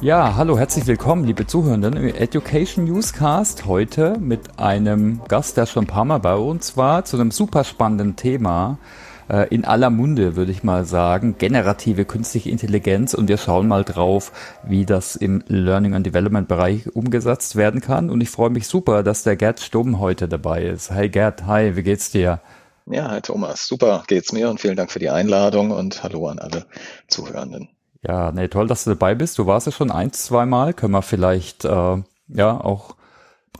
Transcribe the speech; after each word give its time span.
Ja, 0.00 0.36
hallo, 0.36 0.56
herzlich 0.56 0.86
willkommen, 0.86 1.24
liebe 1.24 1.48
Zuhörenden 1.48 1.96
im 1.96 2.14
Education 2.14 2.84
Newscast. 2.84 3.66
Heute 3.66 4.16
mit 4.20 4.60
einem 4.60 5.20
Gast, 5.26 5.56
der 5.56 5.66
schon 5.66 5.84
ein 5.84 5.88
paar 5.88 6.04
Mal 6.04 6.18
bei 6.18 6.36
uns 6.36 6.76
war, 6.76 7.04
zu 7.04 7.16
einem 7.16 7.32
super 7.32 7.64
spannenden 7.64 8.14
Thema. 8.14 8.78
Äh, 9.28 9.48
in 9.52 9.64
aller 9.64 9.90
Munde, 9.90 10.36
würde 10.36 10.52
ich 10.52 10.62
mal 10.62 10.84
sagen, 10.84 11.34
generative 11.36 12.04
künstliche 12.04 12.48
Intelligenz. 12.48 13.12
Und 13.12 13.26
wir 13.26 13.38
schauen 13.38 13.66
mal 13.66 13.82
drauf, 13.82 14.30
wie 14.62 14.86
das 14.86 15.16
im 15.16 15.42
Learning 15.48 15.94
and 15.94 16.06
Development 16.06 16.46
Bereich 16.46 16.94
umgesetzt 16.94 17.56
werden 17.56 17.80
kann. 17.80 18.08
Und 18.08 18.20
ich 18.20 18.30
freue 18.30 18.50
mich 18.50 18.68
super, 18.68 19.02
dass 19.02 19.24
der 19.24 19.34
Gerd 19.34 19.58
Stumm 19.58 19.98
heute 19.98 20.28
dabei 20.28 20.62
ist. 20.62 20.92
Hi 20.92 21.08
Gerd, 21.08 21.44
hi, 21.44 21.74
wie 21.74 21.82
geht's 21.82 22.12
dir? 22.12 22.40
Ja, 22.86 23.10
hi 23.10 23.20
Thomas, 23.20 23.66
super 23.66 24.04
geht's 24.06 24.30
mir 24.30 24.48
und 24.48 24.60
vielen 24.60 24.76
Dank 24.76 24.92
für 24.92 25.00
die 25.00 25.10
Einladung 25.10 25.72
und 25.72 26.04
hallo 26.04 26.28
an 26.28 26.38
alle 26.38 26.66
Zuhörenden. 27.08 27.68
Ja, 28.02 28.30
nee, 28.32 28.48
toll, 28.48 28.68
dass 28.68 28.84
du 28.84 28.90
dabei 28.90 29.14
bist. 29.14 29.38
Du 29.38 29.46
warst 29.46 29.66
ja 29.66 29.72
schon 29.72 29.90
ein, 29.90 30.12
zwei 30.12 30.46
Mal. 30.46 30.72
Können 30.72 30.92
wir 30.92 31.02
vielleicht 31.02 31.64
äh, 31.64 32.02
ja 32.28 32.60
auch 32.60 32.96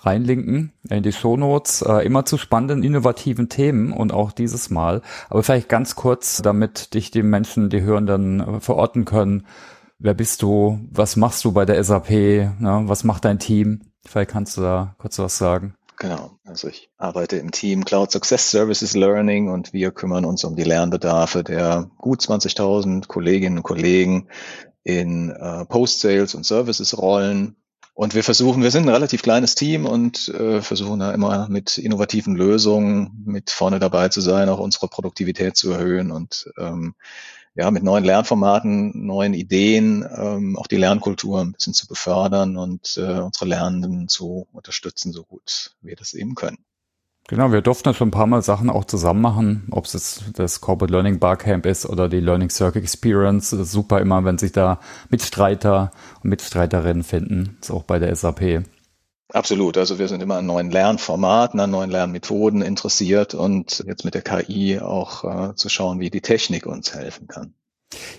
reinlinken 0.01 0.73
in 0.89 1.03
die 1.03 1.13
Shownotes. 1.13 1.83
Äh, 1.83 2.07
immer 2.07 2.25
zu 2.25 2.39
spannenden, 2.39 2.83
innovativen 2.83 3.49
Themen 3.49 3.93
und 3.93 4.13
auch 4.13 4.33
dieses 4.33 4.71
Mal. 4.71 5.03
Aber 5.29 5.43
vielleicht 5.43 5.69
ganz 5.69 5.97
kurz, 5.97 6.41
damit 6.43 6.95
dich 6.95 7.11
die 7.11 7.23
Menschen, 7.23 7.69
die 7.71 7.83
Hörenden 7.83 8.41
äh, 8.41 8.61
verorten 8.61 9.05
können. 9.05 9.47
Wer 9.99 10.15
bist 10.15 10.43
du? 10.43 10.79
Was 10.93 11.17
machst 11.17 11.45
du 11.45 11.53
bei 11.53 11.65
der 11.65 11.83
SAP? 11.83 12.11
Ne? 12.11 12.83
Was 12.85 13.03
macht 13.03 13.25
dein 13.25 13.41
Team? 13.41 13.81
Vielleicht 14.07 14.31
kannst 14.31 14.57
du 14.57 14.61
da 14.61 14.95
kurz 14.99 15.19
was 15.19 15.37
sagen. 15.39 15.75
Genau, 16.01 16.39
also 16.45 16.69
ich 16.69 16.91
arbeite 16.97 17.39
im 17.39 17.51
Team 17.51 17.85
Cloud 17.85 18.13
Success 18.13 18.53
Services 18.53 18.95
Learning 18.95 19.49
und 19.49 19.73
wir 19.73 19.91
kümmern 19.91 20.25
uns 20.25 20.45
um 20.45 20.55
die 20.55 20.63
Lernbedarfe 20.63 21.43
der 21.43 21.91
gut 21.99 22.21
20.000 22.21 23.09
Kolleginnen 23.09 23.59
und 23.59 23.63
Kollegen 23.65 24.29
in 24.85 25.31
äh, 25.31 25.65
Post-Sales 25.65 26.37
und 26.37 26.47
Services-Rollen. 26.47 27.57
Und 27.95 28.15
wir 28.15 28.23
versuchen, 28.23 28.63
wir 28.63 28.71
sind 28.71 28.85
ein 28.85 28.95
relativ 28.95 29.23
kleines 29.23 29.57
Team 29.57 29.87
und 29.87 30.29
äh, 30.29 30.63
versuchen 30.63 31.01
da 31.01 31.13
immer 31.13 31.49
mit 31.49 31.79
innovativen 31.79 32.37
Lösungen 32.37 33.25
mit 33.27 33.51
vorne 33.51 33.81
dabei 33.81 34.09
zu 34.09 34.21
sein, 34.21 34.49
auch 34.49 34.61
unsere 34.61 34.87
Produktivität 34.87 35.57
zu 35.57 35.73
erhöhen 35.73 36.13
und 36.13 36.49
ähm, 36.59 36.95
ja, 37.55 37.71
mit 37.71 37.83
neuen 37.83 38.05
Lernformaten, 38.05 39.07
neuen 39.07 39.35
Ideen, 39.35 40.07
ähm, 40.17 40.57
auch 40.57 40.67
die 40.67 40.77
Lernkultur 40.77 41.41
ein 41.41 41.53
bisschen 41.53 41.75
zu 41.75 41.87
befördern 41.87 42.57
und 42.57 42.97
äh, 42.97 43.21
unsere 43.21 43.47
Lernenden 43.47 44.09
zu 44.09 44.47
unterstützen, 44.53 45.13
so 45.13 45.25
gut 45.25 45.77
wir 45.81 45.97
das 45.97 46.15
eben 46.15 46.35
können. 46.35 46.59
Genau, 47.29 47.53
wir 47.53 47.61
durften 47.61 47.93
schon 47.93 48.09
ein 48.09 48.13
paar 48.13 48.27
Mal 48.27 48.41
Sachen 48.41 48.71
auch 48.71 48.87
zusammen 48.87 49.21
machen, 49.21 49.69
ob 49.71 49.85
es 49.85 49.93
jetzt 49.93 50.39
das 50.39 50.63
Corporate 50.63 50.91
Learning 50.91 51.19
Barcamp 51.19 51.67
ist 51.67 51.85
oder 51.85 52.09
die 52.09 52.21
Learning 52.21 52.49
Circle 52.49 52.81
Experience. 52.81 53.51
Super 53.51 54.01
immer, 54.01 54.25
wenn 54.25 54.39
sich 54.39 54.53
da 54.53 54.81
Mitstreiter 55.11 55.91
und 56.23 56.31
Mitstreiterinnen 56.31 57.03
finden. 57.03 57.59
Ist 57.61 57.71
auch 57.71 57.83
bei 57.83 57.99
der 57.99 58.17
SAP. 58.17 58.65
Absolut. 59.31 59.77
Also 59.77 59.99
wir 59.99 60.09
sind 60.09 60.23
immer 60.23 60.37
an 60.37 60.47
neuen 60.47 60.71
Lernformaten, 60.71 61.61
an 61.61 61.71
neuen 61.71 61.91
Lernmethoden 61.91 62.63
interessiert 62.63 63.35
und 63.35 63.85
jetzt 63.87 64.05
mit 64.05 64.15
der 64.15 64.23
KI 64.23 64.81
auch 64.81 65.25
äh, 65.25 65.55
zu 65.55 65.69
schauen, 65.69 66.01
wie 66.01 66.11
die 66.11 66.23
Technik 66.23 66.65
uns 66.67 66.95
helfen 66.95 67.29
kann. 67.29 67.55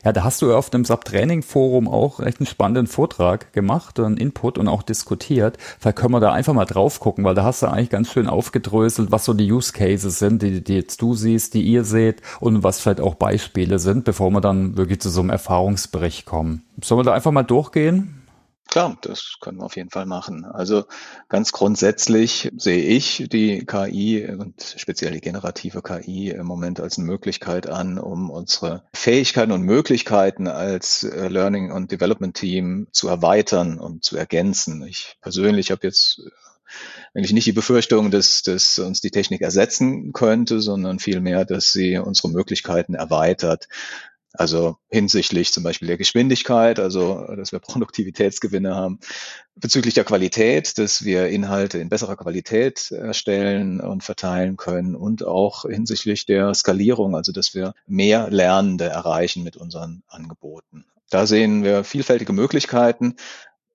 Ja, 0.03 0.11
da 0.11 0.23
hast 0.23 0.41
du 0.41 0.55
auf 0.55 0.71
dem 0.71 0.83
Sub-Training-Forum 0.83 1.87
auch 1.87 2.19
echt 2.19 2.39
einen 2.39 2.47
spannenden 2.47 2.87
Vortrag 2.87 3.53
gemacht, 3.53 3.99
einen 3.99 4.17
Input 4.17 4.57
und 4.57 4.67
auch 4.67 4.81
diskutiert. 4.81 5.57
Vielleicht 5.79 5.97
können 5.97 6.13
wir 6.13 6.19
da 6.19 6.31
einfach 6.31 6.53
mal 6.53 6.65
drauf 6.65 6.99
gucken, 6.99 7.23
weil 7.23 7.35
da 7.35 7.43
hast 7.43 7.61
du 7.61 7.67
eigentlich 7.67 7.91
ganz 7.91 8.11
schön 8.11 8.27
aufgedröselt, 8.27 9.11
was 9.11 9.25
so 9.25 9.33
die 9.33 9.51
Use 9.51 9.71
Cases 9.71 10.17
sind, 10.17 10.41
die, 10.41 10.63
die 10.63 10.75
jetzt 10.75 11.01
du 11.01 11.13
siehst, 11.13 11.53
die 11.53 11.61
ihr 11.61 11.83
seht 11.83 12.21
und 12.39 12.63
was 12.63 12.79
vielleicht 12.79 13.01
auch 13.01 13.15
Beispiele 13.15 13.77
sind, 13.77 14.05
bevor 14.05 14.31
wir 14.31 14.41
dann 14.41 14.75
wirklich 14.75 15.01
zu 15.01 15.09
so 15.09 15.21
einem 15.21 15.29
Erfahrungsbericht 15.29 16.25
kommen. 16.25 16.63
Sollen 16.83 16.99
wir 16.99 17.03
da 17.03 17.13
einfach 17.13 17.31
mal 17.31 17.43
durchgehen? 17.43 18.18
Klar, 18.69 18.99
das 19.01 19.37
können 19.41 19.57
wir 19.57 19.65
auf 19.65 19.75
jeden 19.77 19.89
Fall 19.89 20.05
machen. 20.05 20.45
Also 20.45 20.85
ganz 21.27 21.51
grundsätzlich 21.51 22.51
sehe 22.55 22.83
ich 22.83 23.25
die 23.27 23.65
KI 23.65 24.27
und 24.27 24.75
speziell 24.77 25.11
die 25.11 25.21
generative 25.21 25.81
KI 25.81 26.29
im 26.29 26.45
Moment 26.45 26.79
als 26.79 26.99
eine 26.99 27.07
Möglichkeit 27.07 27.67
an, 27.67 27.97
um 27.97 28.29
unsere 28.29 28.83
Fähigkeiten 28.93 29.51
und 29.53 29.63
Möglichkeiten 29.63 30.47
als 30.47 31.03
äh, 31.03 31.29
Learning 31.29 31.71
und 31.71 31.91
Development 31.91 32.35
Team 32.37 32.87
zu 32.91 33.07
erweitern 33.07 33.79
und 33.79 34.03
zu 34.03 34.17
ergänzen. 34.17 34.85
Ich 34.85 35.17
persönlich 35.19 35.71
habe 35.71 35.87
jetzt 35.87 36.21
eigentlich 37.15 37.33
nicht 37.33 37.47
die 37.47 37.53
Befürchtung, 37.53 38.11
dass, 38.11 38.43
dass 38.43 38.77
uns 38.77 39.01
die 39.01 39.09
Technik 39.09 39.41
ersetzen 39.41 40.13
könnte, 40.13 40.61
sondern 40.61 40.99
vielmehr, 40.99 41.43
dass 41.43 41.71
sie 41.71 41.97
unsere 41.97 42.29
Möglichkeiten 42.29 42.93
erweitert. 42.93 43.67
Also 44.33 44.77
hinsichtlich 44.89 45.51
zum 45.51 45.63
Beispiel 45.63 45.87
der 45.87 45.97
Geschwindigkeit, 45.97 46.79
also 46.79 47.25
dass 47.35 47.51
wir 47.51 47.59
Produktivitätsgewinne 47.59 48.75
haben. 48.75 48.99
Bezüglich 49.55 49.95
der 49.95 50.03
Qualität, 50.03 50.77
dass 50.77 51.03
wir 51.03 51.27
Inhalte 51.29 51.79
in 51.79 51.89
besserer 51.89 52.15
Qualität 52.15 52.91
erstellen 52.91 53.81
und 53.81 54.03
verteilen 54.03 54.55
können 54.55 54.95
und 54.95 55.25
auch 55.25 55.65
hinsichtlich 55.65 56.25
der 56.25 56.53
Skalierung, 56.53 57.15
also 57.15 57.31
dass 57.31 57.55
wir 57.55 57.73
mehr 57.87 58.29
Lernende 58.29 58.85
erreichen 58.85 59.43
mit 59.43 59.57
unseren 59.57 60.03
Angeboten. 60.07 60.85
Da 61.09 61.25
sehen 61.25 61.63
wir 61.63 61.83
vielfältige 61.83 62.33
Möglichkeiten. 62.33 63.15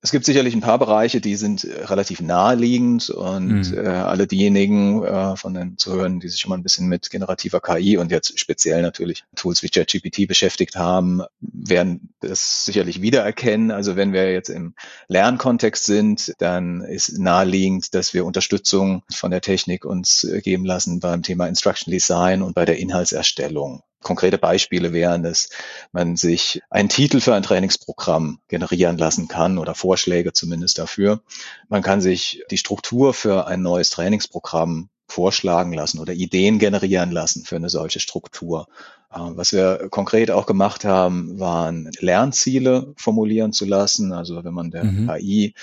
Es 0.05 0.11
gibt 0.11 0.27
sicherlich 0.27 0.55
ein 0.55 0.61
paar 0.61 0.79
Bereiche, 0.79 1.23
die 1.23 1.35
sind 1.35 1.65
äh, 1.65 1.85
relativ 1.85 2.21
naheliegend 2.21 3.09
und 3.09 3.71
mhm. 3.71 3.79
äh, 3.79 3.89
alle 3.89 4.27
diejenigen 4.27 5.03
äh, 5.03 5.35
von 5.35 5.55
den 5.55 5.79
Zuhörern, 5.79 6.21
die 6.21 6.29
sich 6.29 6.41
schon 6.41 6.51
mal 6.51 6.59
ein 6.59 6.63
bisschen 6.63 6.89
mit 6.89 7.09
generativer 7.09 7.59
KI 7.63 7.97
und 7.97 8.11
jetzt 8.13 8.39
speziell 8.39 8.83
natürlich 8.83 9.25
Tools 9.35 9.63
wie 9.63 9.71
ChatGPT 9.71 10.29
beschäftigt 10.29 10.77
haben, 10.77 11.23
werden 11.41 12.11
das 12.21 12.67
sicherlich 12.67 13.01
wiedererkennen. 13.01 13.71
Also 13.71 13.97
wenn 13.97 14.13
wir 14.13 14.31
jetzt 14.31 14.51
im 14.51 14.75
Lernkontext 15.09 15.87
sind, 15.87 16.35
dann 16.37 16.83
ist 16.83 17.19
naheliegend, 17.19 17.95
dass 17.95 18.13
wir 18.13 18.27
Unterstützung 18.27 19.05
von 19.11 19.31
der 19.31 19.41
Technik 19.41 19.87
uns 19.87 20.25
äh, 20.25 20.43
geben 20.43 20.67
lassen 20.67 21.01
beim 21.01 21.23
Thema 21.23 21.47
Instruction 21.47 21.91
Design 21.91 22.43
und 22.43 22.55
bei 22.55 22.67
der 22.67 22.77
Inhaltserstellung. 22.77 23.83
Konkrete 24.05 24.39
Beispiele 24.39 24.93
wären, 24.93 25.25
dass 25.25 25.49
man 25.91 26.17
sich 26.17 26.63
einen 26.71 26.89
Titel 26.89 27.19
für 27.21 27.35
ein 27.35 27.43
Trainingsprogramm 27.43 28.39
generieren 28.47 28.99
lassen 28.99 29.27
kann 29.27 29.59
oder 29.59 29.75
Vorschläge 29.75 30.33
zumindest 30.33 30.79
dafür. 30.79 31.23
Man 31.69 31.83
kann 31.83 32.01
sich 32.01 32.45
die 32.53 32.59
Struktur 32.59 33.15
für 33.15 33.49
ein 33.49 33.63
neues 33.63 33.91
Trainingsprogramm 33.91 34.91
vorschlagen 35.09 35.73
lassen 35.73 35.99
oder 35.99 36.13
Ideen 36.13 36.59
generieren 36.59 37.11
lassen 37.11 37.45
für 37.45 37.57
eine 37.57 37.69
solche 37.69 38.01
Struktur. 38.01 38.67
Äh, 39.13 39.19
was 39.19 39.53
wir 39.53 39.89
konkret 39.91 40.31
auch 40.31 40.47
gemacht 40.47 40.85
haben, 40.85 41.39
waren 41.39 41.91
Lernziele 41.99 42.95
formulieren 42.97 43.53
zu 43.53 43.65
lassen. 43.65 44.13
Also 44.13 44.45
wenn 44.45 44.55
man 44.55 44.71
der 44.71 44.85
mhm. 44.85 45.09
KI 45.09 45.55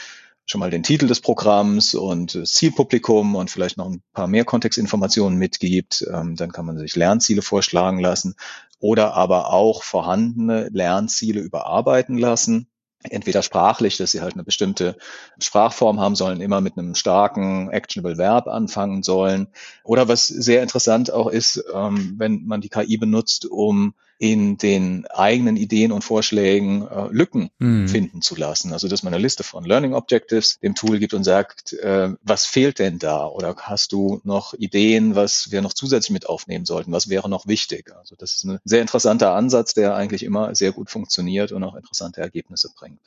schon 0.51 0.59
mal 0.59 0.69
den 0.69 0.83
Titel 0.83 1.07
des 1.07 1.21
Programms 1.21 1.95
und 1.95 2.35
das 2.35 2.53
Zielpublikum 2.53 3.35
und 3.35 3.49
vielleicht 3.49 3.77
noch 3.77 3.87
ein 3.87 4.03
paar 4.13 4.27
mehr 4.27 4.43
Kontextinformationen 4.43 5.39
mitgibt. 5.39 6.05
Ähm, 6.13 6.35
dann 6.35 6.51
kann 6.51 6.65
man 6.65 6.77
sich 6.77 6.95
Lernziele 6.95 7.41
vorschlagen 7.41 7.99
lassen 7.99 8.35
oder 8.79 9.13
aber 9.13 9.53
auch 9.53 9.81
vorhandene 9.81 10.67
Lernziele 10.71 11.39
überarbeiten 11.39 12.17
lassen. 12.17 12.67
Entweder 13.03 13.41
sprachlich, 13.41 13.97
dass 13.97 14.11
sie 14.11 14.21
halt 14.21 14.33
eine 14.33 14.43
bestimmte 14.43 14.97
Sprachform 15.39 15.99
haben 15.99 16.15
sollen, 16.15 16.41
immer 16.41 16.61
mit 16.61 16.77
einem 16.77 16.93
starken 16.93 17.71
actionable 17.71 18.17
Verb 18.17 18.47
anfangen 18.47 19.01
sollen. 19.01 19.47
Oder 19.83 20.07
was 20.07 20.27
sehr 20.27 20.61
interessant 20.61 21.11
auch 21.11 21.27
ist, 21.27 21.63
ähm, 21.73 22.15
wenn 22.17 22.45
man 22.45 22.61
die 22.61 22.69
KI 22.69 22.97
benutzt, 22.97 23.45
um 23.45 23.95
in 24.21 24.59
den 24.59 25.07
eigenen 25.07 25.57
Ideen 25.57 25.91
und 25.91 26.03
Vorschlägen 26.03 26.87
äh, 26.87 27.07
Lücken 27.09 27.49
mhm. 27.57 27.87
finden 27.87 28.21
zu 28.21 28.35
lassen. 28.35 28.71
Also 28.71 28.87
dass 28.87 29.01
man 29.01 29.11
eine 29.15 29.21
Liste 29.21 29.43
von 29.43 29.65
Learning 29.65 29.95
Objectives 29.95 30.59
dem 30.59 30.75
Tool 30.75 30.99
gibt 30.99 31.15
und 31.15 31.23
sagt, 31.23 31.73
äh, 31.73 32.09
was 32.21 32.45
fehlt 32.45 32.77
denn 32.77 32.99
da? 32.99 33.25
Oder 33.25 33.55
hast 33.57 33.93
du 33.93 34.21
noch 34.23 34.53
Ideen, 34.53 35.15
was 35.15 35.51
wir 35.51 35.63
noch 35.63 35.73
zusätzlich 35.73 36.11
mit 36.11 36.29
aufnehmen 36.29 36.65
sollten? 36.65 36.91
Was 36.91 37.09
wäre 37.09 37.29
noch 37.29 37.47
wichtig? 37.47 37.91
Also 37.97 38.15
das 38.15 38.35
ist 38.35 38.43
ein 38.43 38.59
sehr 38.63 38.81
interessanter 38.81 39.33
Ansatz, 39.33 39.73
der 39.73 39.95
eigentlich 39.95 40.21
immer 40.21 40.53
sehr 40.53 40.71
gut 40.71 40.91
funktioniert 40.91 41.51
und 41.51 41.63
auch 41.63 41.73
interessante 41.73 42.21
Ergebnisse 42.21 42.69
bringt. 42.77 43.01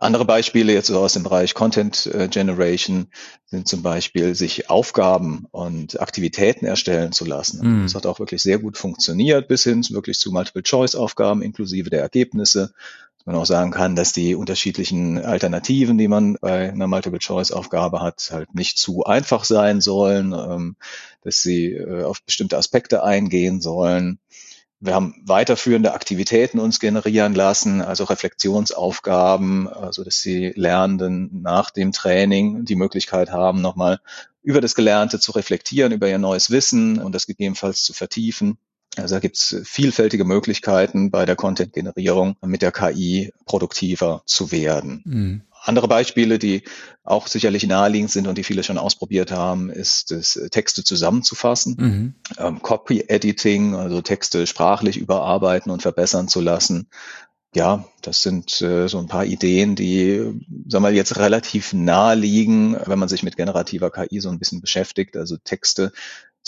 Andere 0.00 0.24
Beispiele 0.24 0.72
jetzt 0.72 0.90
aus 0.92 1.14
dem 1.14 1.24
Bereich 1.24 1.54
Content 1.54 2.06
äh, 2.06 2.28
Generation 2.28 3.08
sind 3.46 3.66
zum 3.66 3.82
Beispiel, 3.82 4.36
sich 4.36 4.70
Aufgaben 4.70 5.46
und 5.50 6.00
Aktivitäten 6.00 6.66
erstellen 6.66 7.10
zu 7.10 7.24
lassen. 7.24 7.80
Mm. 7.80 7.82
Das 7.82 7.96
hat 7.96 8.06
auch 8.06 8.20
wirklich 8.20 8.40
sehr 8.40 8.60
gut 8.60 8.78
funktioniert, 8.78 9.48
bis 9.48 9.64
hin 9.64 9.84
wirklich 9.90 10.20
zu 10.20 10.30
Multiple-Choice-Aufgaben 10.30 11.42
inklusive 11.42 11.90
der 11.90 12.00
Ergebnisse. 12.00 12.72
Dass 13.16 13.26
man 13.26 13.34
auch 13.34 13.46
sagen 13.46 13.72
kann, 13.72 13.96
dass 13.96 14.12
die 14.12 14.36
unterschiedlichen 14.36 15.18
Alternativen, 15.18 15.98
die 15.98 16.06
man 16.06 16.38
bei 16.40 16.70
einer 16.70 16.86
Multiple-Choice-Aufgabe 16.86 18.00
hat, 18.00 18.28
halt 18.30 18.54
nicht 18.54 18.78
zu 18.78 19.02
einfach 19.02 19.42
sein 19.42 19.80
sollen, 19.80 20.32
ähm, 20.32 20.76
dass 21.22 21.42
sie 21.42 21.72
äh, 21.72 22.04
auf 22.04 22.22
bestimmte 22.22 22.56
Aspekte 22.56 23.02
eingehen 23.02 23.60
sollen 23.60 24.20
wir 24.80 24.94
haben 24.94 25.14
weiterführende 25.26 25.92
Aktivitäten 25.92 26.60
uns 26.60 26.78
generieren 26.78 27.34
lassen, 27.34 27.82
also 27.82 28.04
Reflexionsaufgaben, 28.04 29.66
so 29.66 29.80
also 29.80 30.04
dass 30.04 30.22
die 30.22 30.52
Lernenden 30.54 31.42
nach 31.42 31.70
dem 31.70 31.92
Training 31.92 32.64
die 32.64 32.76
Möglichkeit 32.76 33.30
haben, 33.30 33.60
nochmal 33.60 34.00
über 34.42 34.60
das 34.60 34.74
Gelernte 34.74 35.18
zu 35.18 35.32
reflektieren, 35.32 35.92
über 35.92 36.08
ihr 36.08 36.18
neues 36.18 36.50
Wissen 36.50 37.00
und 37.00 37.14
das 37.14 37.26
gegebenenfalls 37.26 37.82
zu 37.82 37.92
vertiefen. 37.92 38.58
Also 38.96 39.16
da 39.16 39.20
gibt 39.20 39.36
es 39.36 39.60
vielfältige 39.64 40.24
Möglichkeiten 40.24 41.10
bei 41.10 41.24
der 41.24 41.36
Content-Generierung 41.36 42.36
mit 42.44 42.62
der 42.62 42.72
KI 42.72 43.32
produktiver 43.44 44.22
zu 44.26 44.50
werden. 44.50 45.02
Mhm. 45.04 45.42
Andere 45.68 45.88
Beispiele, 45.88 46.38
die 46.38 46.62
auch 47.04 47.26
sicherlich 47.26 47.66
naheliegend 47.66 48.10
sind 48.10 48.26
und 48.26 48.38
die 48.38 48.44
viele 48.44 48.64
schon 48.64 48.78
ausprobiert 48.78 49.30
haben, 49.30 49.70
ist 49.70 50.12
es, 50.12 50.40
Texte 50.50 50.82
zusammenzufassen, 50.82 51.76
mhm. 51.78 52.14
ähm, 52.38 52.62
Copy-Editing, 52.62 53.74
also 53.74 54.00
Texte 54.00 54.46
sprachlich 54.46 54.96
überarbeiten 54.96 55.70
und 55.70 55.82
verbessern 55.82 56.28
zu 56.28 56.40
lassen. 56.40 56.88
Ja, 57.54 57.86
das 58.02 58.22
sind 58.22 58.60
äh, 58.60 58.88
so 58.88 58.98
ein 58.98 59.08
paar 59.08 59.24
Ideen, 59.24 59.74
die, 59.74 60.18
sagen 60.18 60.44
wir 60.68 60.80
mal, 60.80 60.94
jetzt 60.94 61.18
relativ 61.18 61.72
nahe 61.72 62.14
liegen, 62.14 62.76
wenn 62.84 62.98
man 62.98 63.08
sich 63.08 63.22
mit 63.22 63.36
generativer 63.36 63.90
KI 63.90 64.20
so 64.20 64.28
ein 64.28 64.38
bisschen 64.38 64.60
beschäftigt. 64.60 65.16
Also 65.16 65.38
Texte 65.38 65.92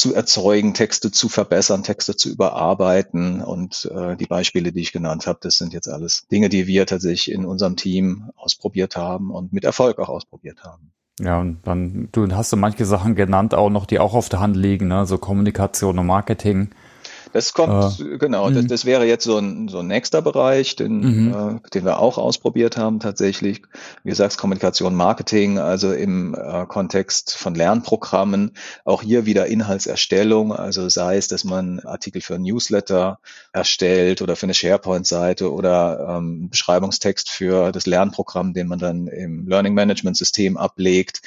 zu 0.01 0.15
erzeugen, 0.15 0.73
Texte 0.73 1.11
zu 1.11 1.29
verbessern, 1.29 1.83
Texte 1.83 2.17
zu 2.17 2.31
überarbeiten. 2.31 3.43
Und 3.43 3.91
äh, 3.95 4.17
die 4.17 4.25
Beispiele, 4.25 4.73
die 4.73 4.81
ich 4.81 4.93
genannt 4.93 5.27
habe, 5.27 5.39
das 5.43 5.59
sind 5.59 5.75
jetzt 5.75 5.89
alles 5.89 6.27
Dinge, 6.29 6.49
die 6.49 6.67
wir 6.67 6.87
tatsächlich 6.87 7.35
in 7.35 7.45
unserem 7.45 7.77
Team 7.77 8.31
ausprobiert 8.35 8.97
haben 8.97 9.31
und 9.31 9.53
mit 9.53 9.65
Erfolg 9.65 9.99
auch 9.99 10.09
ausprobiert 10.09 10.65
haben. 10.65 10.93
Ja, 11.21 11.39
und 11.39 11.59
dann 11.65 12.09
du 12.13 12.27
hast 12.35 12.51
du 12.51 12.57
manche 12.57 12.87
Sachen 12.87 13.15
genannt, 13.15 13.55
auch 13.55 13.69
noch, 13.69 13.85
die 13.85 13.99
auch 13.99 14.15
auf 14.15 14.31
der 14.31 14.41
Hand 14.41 14.57
liegen, 14.57 14.89
ne? 14.89 15.05
so 15.05 15.19
Kommunikation 15.19 15.99
und 15.99 16.07
Marketing. 16.07 16.71
Das 17.33 17.53
kommt, 17.53 18.01
äh, 18.01 18.19
genau, 18.19 18.51
das, 18.51 18.65
mhm. 18.65 18.69
das, 18.69 18.85
wäre 18.85 19.07
jetzt 19.07 19.25
so 19.25 19.39
ein, 19.39 19.69
so 19.69 19.81
ein 19.81 19.87
nächster 19.87 20.23
Bereich, 20.23 20.77
den, 20.77 21.01
mhm. 21.01 21.61
äh, 21.65 21.71
den 21.71 21.85
wir 21.85 21.99
auch 21.99 22.19
ausprobiert 22.19 22.77
haben 22.77 23.01
tatsächlich. 23.01 23.63
Wie 24.03 24.11
gesagt, 24.11 24.39
Kommunikation, 24.39 24.95
Marketing, 24.95 25.59
also 25.59 25.93
im 25.93 26.35
äh, 26.35 26.67
Kontext 26.67 27.37
von 27.37 27.55
Lernprogrammen. 27.55 28.53
Auch 28.85 29.03
hier 29.03 29.27
wieder 29.27 29.47
Inhaltserstellung, 29.47 30.53
also 30.53 30.89
sei 30.89 31.17
es, 31.17 31.29
dass 31.29 31.45
man 31.45 31.81
Artikel 31.81 32.21
für 32.21 32.35
ein 32.35 32.43
Newsletter 32.43 33.21
erstellt 33.53 34.23
oder 34.23 34.37
für 34.37 34.47
eine 34.47 34.55
SharePoint-Seite 34.55 35.53
oder 35.53 36.17
ähm, 36.17 36.51
Beschreibungstext 36.51 37.31
für 37.31 37.73
das 37.73 37.87
Lernprogramm, 37.87 38.55
den 38.55 38.67
man 38.67 38.79
dann 38.79 39.07
im 39.07 39.47
Learning 39.47 39.75
Management 39.75 40.17
System 40.17 40.57
ablegt. 40.57 41.23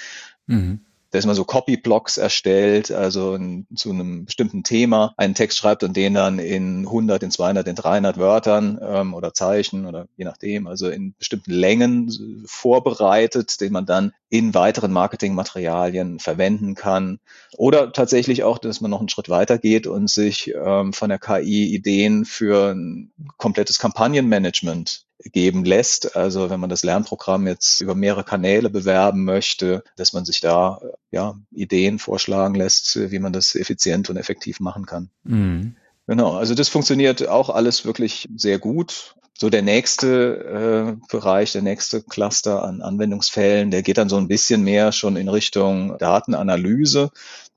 Mhm 0.47 0.81
dass 1.13 1.27
man 1.27 1.35
so 1.35 1.45
Copy-Blocks 1.45 2.17
erstellt, 2.17 2.91
also 2.91 3.35
in, 3.35 3.67
zu 3.75 3.91
einem 3.91 4.25
bestimmten 4.25 4.63
Thema 4.63 5.13
einen 5.15 5.35
Text 5.35 5.59
schreibt 5.59 5.83
und 5.83 5.95
den 5.95 6.15
dann 6.15 6.39
in 6.39 6.87
100, 6.87 7.21
in 7.21 7.29
200, 7.29 7.67
in 7.67 7.75
300 7.75 8.17
Wörtern 8.17 8.79
ähm, 8.81 9.13
oder 9.13 9.31
Zeichen 9.31 9.85
oder 9.85 10.07
je 10.17 10.25
nachdem, 10.25 10.65
also 10.65 10.89
in 10.89 11.13
bestimmten 11.13 11.51
Längen 11.51 12.43
vorbereitet, 12.47 13.61
den 13.61 13.73
man 13.73 13.85
dann 13.85 14.13
in 14.29 14.55
weiteren 14.55 14.91
Marketingmaterialien 14.91 16.17
verwenden 16.19 16.73
kann. 16.73 17.19
Oder 17.57 17.91
tatsächlich 17.91 18.43
auch, 18.43 18.57
dass 18.57 18.81
man 18.81 18.89
noch 18.89 18.99
einen 18.99 19.09
Schritt 19.09 19.29
weiter 19.29 19.59
geht 19.59 19.85
und 19.85 20.09
sich 20.09 20.51
ähm, 20.55 20.93
von 20.93 21.09
der 21.09 21.19
KI 21.19 21.75
Ideen 21.75 22.25
für 22.25 22.71
ein 22.71 23.11
komplettes 23.37 23.77
Kampagnenmanagement 23.77 25.05
geben 25.31 25.65
lässt. 25.65 26.15
Also 26.15 26.49
wenn 26.49 26.59
man 26.59 26.69
das 26.69 26.83
Lernprogramm 26.83 27.47
jetzt 27.47 27.81
über 27.81 27.95
mehrere 27.95 28.23
Kanäle 28.23 28.69
bewerben 28.69 29.23
möchte, 29.23 29.83
dass 29.95 30.13
man 30.13 30.25
sich 30.25 30.41
da 30.41 30.81
ja 31.11 31.35
Ideen 31.51 31.99
vorschlagen 31.99 32.55
lässt, 32.55 33.11
wie 33.11 33.19
man 33.19 33.33
das 33.33 33.55
effizient 33.55 34.09
und 34.09 34.17
effektiv 34.17 34.59
machen 34.59 34.85
kann. 34.85 35.09
Mhm. 35.23 35.75
Genau, 36.07 36.33
also 36.33 36.53
das 36.53 36.67
funktioniert 36.67 37.27
auch 37.27 37.49
alles 37.49 37.85
wirklich 37.85 38.27
sehr 38.35 38.59
gut. 38.59 39.15
So 39.35 39.49
der 39.49 39.61
nächste 39.61 40.97
äh, 40.99 41.07
Bereich, 41.09 41.53
der 41.53 41.61
nächste 41.61 42.03
Cluster 42.03 42.63
an 42.63 42.81
Anwendungsfällen, 42.81 43.71
der 43.71 43.81
geht 43.81 43.97
dann 43.97 44.09
so 44.09 44.17
ein 44.17 44.27
bisschen 44.27 44.63
mehr 44.63 44.91
schon 44.91 45.15
in 45.15 45.27
Richtung 45.27 45.97
Datenanalyse. 45.97 47.09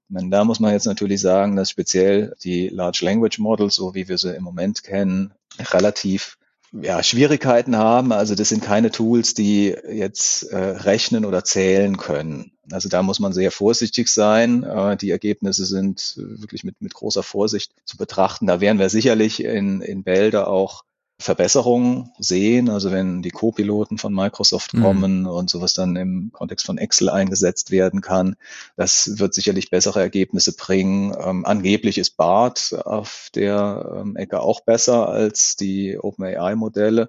Meine, 0.09 0.31
da 0.31 0.45
muss 0.45 0.61
man 0.61 0.73
jetzt 0.73 0.87
natürlich 0.87 1.21
sagen, 1.21 1.57
dass 1.57 1.71
speziell 1.71 2.35
die 2.43 2.69
Large 2.69 3.01
Language 3.03 3.39
Models, 3.41 3.75
so 3.75 3.95
wie 3.95 4.09
wir 4.09 4.19
sie 4.19 4.35
im 4.35 4.45
Moment 4.45 4.85
kennen, 4.85 5.35
relativ 5.59 6.39
ja, 6.73 7.03
Schwierigkeiten 7.03 7.77
haben. 7.77 8.13
Also 8.13 8.35
das 8.35 8.49
sind 8.49 8.63
keine 8.63 8.91
Tools, 8.91 9.35
die 9.35 9.75
jetzt 9.89 10.45
äh, 10.45 10.57
rechnen 10.57 11.25
oder 11.25 11.45
zählen 11.45 11.97
können. 11.97 12.53
Also 12.71 12.89
da 12.89 13.03
muss 13.03 13.21
man 13.21 13.33
sehr 13.33 13.51
vorsichtig 13.51 14.09
sein. 14.09 14.63
Äh, 14.63 14.97
die 14.97 15.11
Ergebnisse 15.11 15.67
sind 15.67 16.15
wirklich 16.17 16.65
mit, 16.65 16.81
mit 16.81 16.95
großer 16.95 17.23
Vorsicht 17.23 17.73
zu 17.85 17.97
betrachten. 17.97 18.47
Da 18.47 18.61
werden 18.61 18.79
wir 18.79 18.89
sicherlich 18.89 19.43
in, 19.43 19.81
in 19.81 20.03
Bälde 20.03 20.49
auch 20.49 20.85
Verbesserungen 21.19 22.13
sehen. 22.19 22.69
Also 22.69 22.93
wenn 22.93 23.23
die 23.23 23.31
Co-Piloten 23.31 23.97
von 23.97 24.13
Microsoft 24.13 24.75
mhm. 24.75 24.83
kommen 24.83 25.27
und 25.27 25.49
sowas 25.49 25.73
dann 25.73 25.97
im 25.97 26.31
Kontext 26.33 26.67
von 26.67 26.77
Excel 26.77 27.09
eingesetzt 27.09 27.71
werden 27.71 28.03
kann, 28.03 28.37
das 28.77 29.19
wird 29.19 29.33
sicherlich 29.33 29.71
bessere 29.71 30.01
Ergebnisse 30.01 30.55
bringen. 30.55 31.17
Ähm, 31.19 31.47
angeblich 31.47 31.97
ist 31.99 32.17
BART 32.17 32.75
auf 32.85 33.31
der 33.35 34.03
ähm, 34.03 34.17
Ecke 34.17 34.41
auch 34.41 34.61
besser 34.61 35.09
als 35.09 35.57
die 35.57 35.99
OpenAI-Modelle 35.99 37.09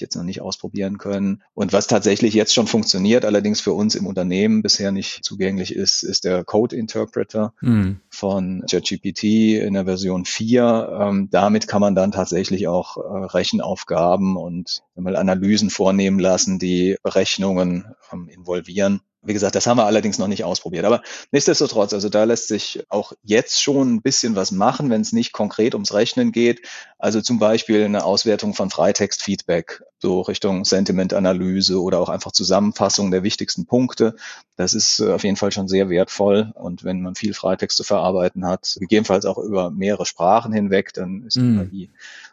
jetzt 0.00 0.16
noch 0.16 0.22
nicht 0.22 0.40
ausprobieren 0.40 0.98
können. 0.98 1.42
Und 1.54 1.72
was 1.72 1.86
tatsächlich 1.86 2.34
jetzt 2.34 2.54
schon 2.54 2.66
funktioniert, 2.66 3.24
allerdings 3.24 3.60
für 3.60 3.72
uns 3.72 3.94
im 3.94 4.06
Unternehmen 4.06 4.62
bisher 4.62 4.92
nicht 4.92 5.24
zugänglich 5.24 5.74
ist, 5.74 6.02
ist 6.02 6.24
der 6.24 6.44
Code 6.44 6.76
Interpreter 6.76 7.54
mhm. 7.60 8.00
von 8.08 8.64
ChatGPT 8.70 9.24
in 9.24 9.74
der 9.74 9.84
Version 9.84 10.24
4. 10.24 10.98
Ähm, 11.00 11.28
damit 11.30 11.68
kann 11.68 11.80
man 11.80 11.94
dann 11.94 12.12
tatsächlich 12.12 12.68
auch 12.68 12.96
äh, 12.96 13.00
Rechenaufgaben 13.00 14.36
und 14.36 14.82
mal 14.94 15.16
Analysen 15.16 15.70
vornehmen 15.70 16.18
lassen, 16.18 16.58
die 16.58 16.96
Berechnungen 17.02 17.94
ähm, 18.12 18.28
involvieren. 18.28 19.00
Wie 19.24 19.32
gesagt, 19.32 19.54
das 19.54 19.66
haben 19.66 19.78
wir 19.78 19.86
allerdings 19.86 20.18
noch 20.18 20.28
nicht 20.28 20.44
ausprobiert. 20.44 20.84
Aber 20.84 21.02
nichtsdestotrotz, 21.32 21.92
also 21.92 22.08
da 22.08 22.24
lässt 22.24 22.48
sich 22.48 22.84
auch 22.88 23.12
jetzt 23.22 23.62
schon 23.62 23.94
ein 23.94 24.02
bisschen 24.02 24.36
was 24.36 24.50
machen, 24.50 24.90
wenn 24.90 25.00
es 25.00 25.12
nicht 25.12 25.32
konkret 25.32 25.74
ums 25.74 25.94
Rechnen 25.94 26.32
geht. 26.32 26.62
Also 26.98 27.20
zum 27.20 27.38
Beispiel 27.38 27.84
eine 27.84 28.04
Auswertung 28.04 28.54
von 28.54 28.70
Freitextfeedback, 28.70 29.82
so 29.98 30.20
Richtung 30.20 30.64
Sentimentanalyse 30.64 31.80
oder 31.80 32.00
auch 32.00 32.08
einfach 32.08 32.32
Zusammenfassung 32.32 33.10
der 33.10 33.22
wichtigsten 33.22 33.66
Punkte. 33.66 34.16
Das 34.56 34.74
ist 34.74 35.00
äh, 35.00 35.12
auf 35.12 35.24
jeden 35.24 35.36
Fall 35.36 35.52
schon 35.52 35.68
sehr 35.68 35.88
wertvoll. 35.88 36.52
Und 36.54 36.84
wenn 36.84 37.00
man 37.00 37.14
viel 37.14 37.34
Freitext 37.34 37.76
zu 37.76 37.84
verarbeiten 37.84 38.46
hat, 38.46 38.76
gegebenenfalls 38.78 39.24
auch 39.24 39.38
über 39.38 39.70
mehrere 39.70 40.06
Sprachen 40.06 40.52
hinweg, 40.52 40.92
dann 40.92 41.24
ist 41.26 41.36
mm. 41.36 41.70
die 41.70 41.86
KI 41.86 41.90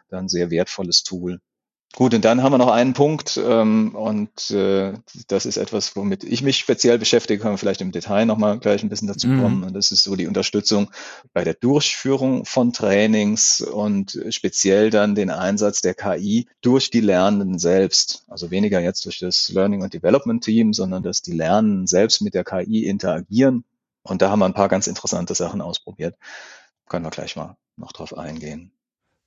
dann 0.08 0.26
ein 0.26 0.28
sehr 0.28 0.50
wertvolles 0.50 1.02
Tool. 1.02 1.40
Gut, 1.94 2.14
und 2.14 2.24
dann 2.24 2.42
haben 2.42 2.52
wir 2.52 2.58
noch 2.58 2.70
einen 2.70 2.94
Punkt, 2.94 3.38
ähm, 3.42 3.94
und 3.94 4.50
äh, 4.50 4.94
das 5.28 5.44
ist 5.44 5.58
etwas, 5.58 5.94
womit 5.94 6.24
ich 6.24 6.42
mich 6.42 6.56
speziell 6.56 6.98
beschäftige, 6.98 7.38
können 7.38 7.52
wir 7.52 7.58
vielleicht 7.58 7.82
im 7.82 7.92
Detail 7.92 8.24
nochmal 8.24 8.58
gleich 8.58 8.82
ein 8.82 8.88
bisschen 8.88 9.08
dazu 9.08 9.28
mhm. 9.28 9.42
kommen. 9.42 9.64
Und 9.64 9.74
das 9.74 9.92
ist 9.92 10.04
so 10.04 10.16
die 10.16 10.26
Unterstützung 10.26 10.90
bei 11.34 11.44
der 11.44 11.52
Durchführung 11.52 12.46
von 12.46 12.72
Trainings 12.72 13.60
und 13.60 14.18
speziell 14.30 14.88
dann 14.88 15.14
den 15.14 15.28
Einsatz 15.28 15.82
der 15.82 15.92
KI 15.92 16.48
durch 16.62 16.90
die 16.90 17.00
Lernenden 17.00 17.58
selbst. 17.58 18.24
Also 18.26 18.50
weniger 18.50 18.80
jetzt 18.80 19.04
durch 19.04 19.18
das 19.18 19.50
Learning 19.50 19.82
und 19.82 19.92
Development 19.92 20.42
Team, 20.42 20.72
sondern 20.72 21.02
dass 21.02 21.20
die 21.20 21.32
Lernenden 21.32 21.86
selbst 21.86 22.22
mit 22.22 22.32
der 22.32 22.44
KI 22.44 22.86
interagieren. 22.86 23.64
Und 24.02 24.22
da 24.22 24.30
haben 24.30 24.38
wir 24.38 24.46
ein 24.46 24.54
paar 24.54 24.68
ganz 24.68 24.86
interessante 24.86 25.34
Sachen 25.34 25.60
ausprobiert. 25.60 26.16
Können 26.88 27.04
wir 27.04 27.10
gleich 27.10 27.36
mal 27.36 27.56
noch 27.76 27.92
drauf 27.92 28.16
eingehen. 28.16 28.72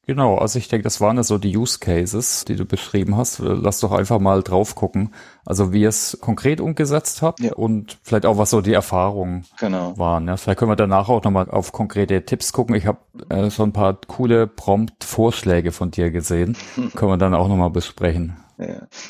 Genau, 0.08 0.38
also 0.38 0.60
ich 0.60 0.68
denke, 0.68 0.84
das 0.84 1.02
waren 1.02 1.18
ja 1.18 1.24
so 1.24 1.38
die 1.40 1.58
Use 1.58 1.80
Cases, 1.80 2.46
die 2.46 2.56
du 2.56 2.66
beschrieben 2.66 3.18
hast. 3.18 3.40
Lass 3.40 3.80
doch 3.80 3.92
einfach 3.92 4.20
mal 4.20 4.44
drauf 4.44 4.76
gucken, 4.76 5.14
also 5.46 5.74
wie 5.74 5.82
ihr 5.82 5.90
es 5.90 6.20
konkret 6.22 6.62
umgesetzt 6.62 7.24
habt 7.24 7.40
ja. 7.40 7.54
und 7.54 7.98
vielleicht 8.04 8.26
auch, 8.28 8.38
was 8.38 8.52
so 8.52 8.62
die 8.62 8.74
Erfahrungen 8.74 9.46
genau. 9.60 9.98
waren. 9.98 10.28
Ja, 10.28 10.38
vielleicht 10.38 10.60
können 10.60 10.72
wir 10.72 10.76
danach 10.76 11.10
auch 11.10 11.24
nochmal 11.24 11.50
auf 11.50 11.72
konkrete 11.72 12.24
Tipps 12.24 12.54
gucken. 12.54 12.76
Ich 12.76 12.86
habe 12.86 13.00
äh, 13.30 13.50
schon 13.50 13.70
ein 13.70 13.74
paar 13.74 13.98
coole 14.08 14.46
Prompt-Vorschläge 14.46 15.72
von 15.72 15.90
dir 15.90 16.12
gesehen. 16.12 16.56
können 16.96 17.12
wir 17.12 17.18
dann 17.18 17.34
auch 17.34 17.48
nochmal 17.48 17.72
besprechen. 17.72 18.38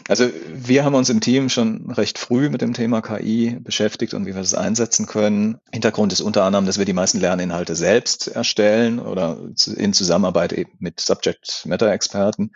Also 0.08 0.30
wir 0.54 0.84
haben 0.84 0.96
uns 0.96 1.10
im 1.10 1.22
Team 1.22 1.50
schon 1.50 1.92
recht 1.92 2.18
früh 2.18 2.50
mit 2.50 2.62
dem 2.62 2.74
Thema 2.74 3.02
KI 3.02 3.58
beschäftigt 3.60 4.14
und 4.14 4.26
wie 4.26 4.34
wir 4.34 4.42
das 4.42 4.56
einsetzen 4.56 5.06
können. 5.06 5.60
Hintergrund 5.72 6.14
ist 6.14 6.22
unter 6.22 6.44
anderem, 6.44 6.66
dass 6.66 6.78
wir 6.78 6.86
die 6.86 6.94
meisten 6.94 7.20
Lerninhalte 7.20 7.76
selbst 7.76 8.28
erstellen 8.28 9.00
oder 9.00 9.38
in 9.76 9.94
Zusammenarbeit 9.94 10.54
eben 10.54 10.72
mit 10.80 11.00
Subject 11.00 11.64
Matter 11.66 11.92
Experten 11.92 12.52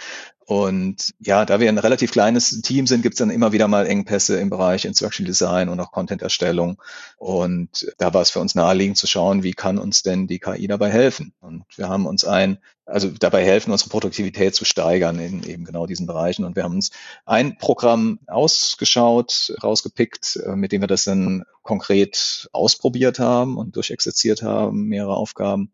und 0.49 1.13
ja, 1.19 1.45
da 1.45 1.59
wir 1.59 1.69
ein 1.69 1.77
relativ 1.77 2.11
kleines 2.11 2.61
Team 2.61 2.87
sind, 2.87 3.03
gibt 3.03 3.13
es 3.13 3.19
dann 3.19 3.29
immer 3.29 3.51
wieder 3.51 3.67
mal 3.67 3.85
Engpässe 3.85 4.39
im 4.39 4.49
Bereich 4.49 4.83
Instruction 4.83 5.23
Design 5.23 5.69
und 5.69 5.79
auch 5.79 5.91
Content-Erstellung. 5.91 6.81
Und 7.17 7.93
da 7.99 8.15
war 8.15 8.23
es 8.23 8.31
für 8.31 8.39
uns 8.39 8.55
naheliegend 8.55 8.97
zu 8.97 9.05
schauen, 9.05 9.43
wie 9.43 9.53
kann 9.53 9.77
uns 9.77 10.01
denn 10.01 10.25
die 10.25 10.39
KI 10.39 10.65
dabei 10.65 10.89
helfen? 10.89 11.33
Und 11.39 11.65
wir 11.75 11.87
haben 11.87 12.07
uns 12.07 12.25
ein, 12.25 12.57
also 12.89 13.09
dabei 13.09 13.43
helfen, 13.43 13.71
unsere 13.71 13.89
Produktivität 13.89 14.55
zu 14.55 14.65
steigern 14.65 15.19
in 15.19 15.43
eben 15.43 15.65
genau 15.65 15.85
diesen 15.85 16.07
Bereichen. 16.07 16.43
Und 16.43 16.55
wir 16.55 16.63
haben 16.63 16.75
uns 16.75 16.91
ein 17.25 17.57
Programm 17.57 18.19
ausgeschaut, 18.27 19.53
rausgepickt, 19.63 20.37
äh, 20.45 20.55
mit 20.55 20.71
dem 20.71 20.81
wir 20.81 20.87
das 20.87 21.05
dann 21.05 21.43
konkret 21.63 22.49
ausprobiert 22.51 23.19
haben 23.19 23.57
und 23.57 23.75
durchexerziert 23.75 24.41
haben, 24.41 24.85
mehrere 24.85 25.15
Aufgaben. 25.15 25.71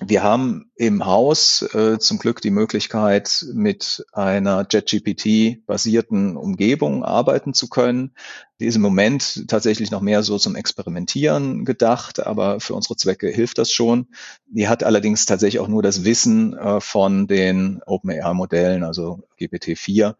Wir 0.00 0.22
haben 0.22 0.70
im 0.74 1.06
Haus 1.06 1.62
äh, 1.74 1.98
zum 1.98 2.18
Glück 2.18 2.42
die 2.42 2.50
Möglichkeit, 2.50 3.46
mit 3.54 4.04
einer 4.12 4.66
JetGPT-basierten 4.70 6.36
Umgebung 6.36 7.02
arbeiten 7.02 7.54
zu 7.54 7.68
können. 7.70 8.14
Die 8.58 8.64
ist 8.64 8.76
im 8.76 8.82
Moment 8.82 9.48
tatsächlich 9.48 9.90
noch 9.90 10.00
mehr 10.00 10.22
so 10.22 10.38
zum 10.38 10.56
Experimentieren 10.56 11.66
gedacht, 11.66 12.20
aber 12.20 12.58
für 12.58 12.72
unsere 12.74 12.96
Zwecke 12.96 13.28
hilft 13.28 13.58
das 13.58 13.70
schon. 13.70 14.06
Die 14.46 14.66
hat 14.66 14.82
allerdings 14.82 15.26
tatsächlich 15.26 15.60
auch 15.60 15.68
nur 15.68 15.82
das 15.82 16.04
Wissen 16.04 16.56
äh, 16.56 16.80
von 16.80 17.26
den 17.26 17.82
OpenAI-Modellen, 17.84 18.82
also 18.82 19.28
GPT-4, 19.38 20.14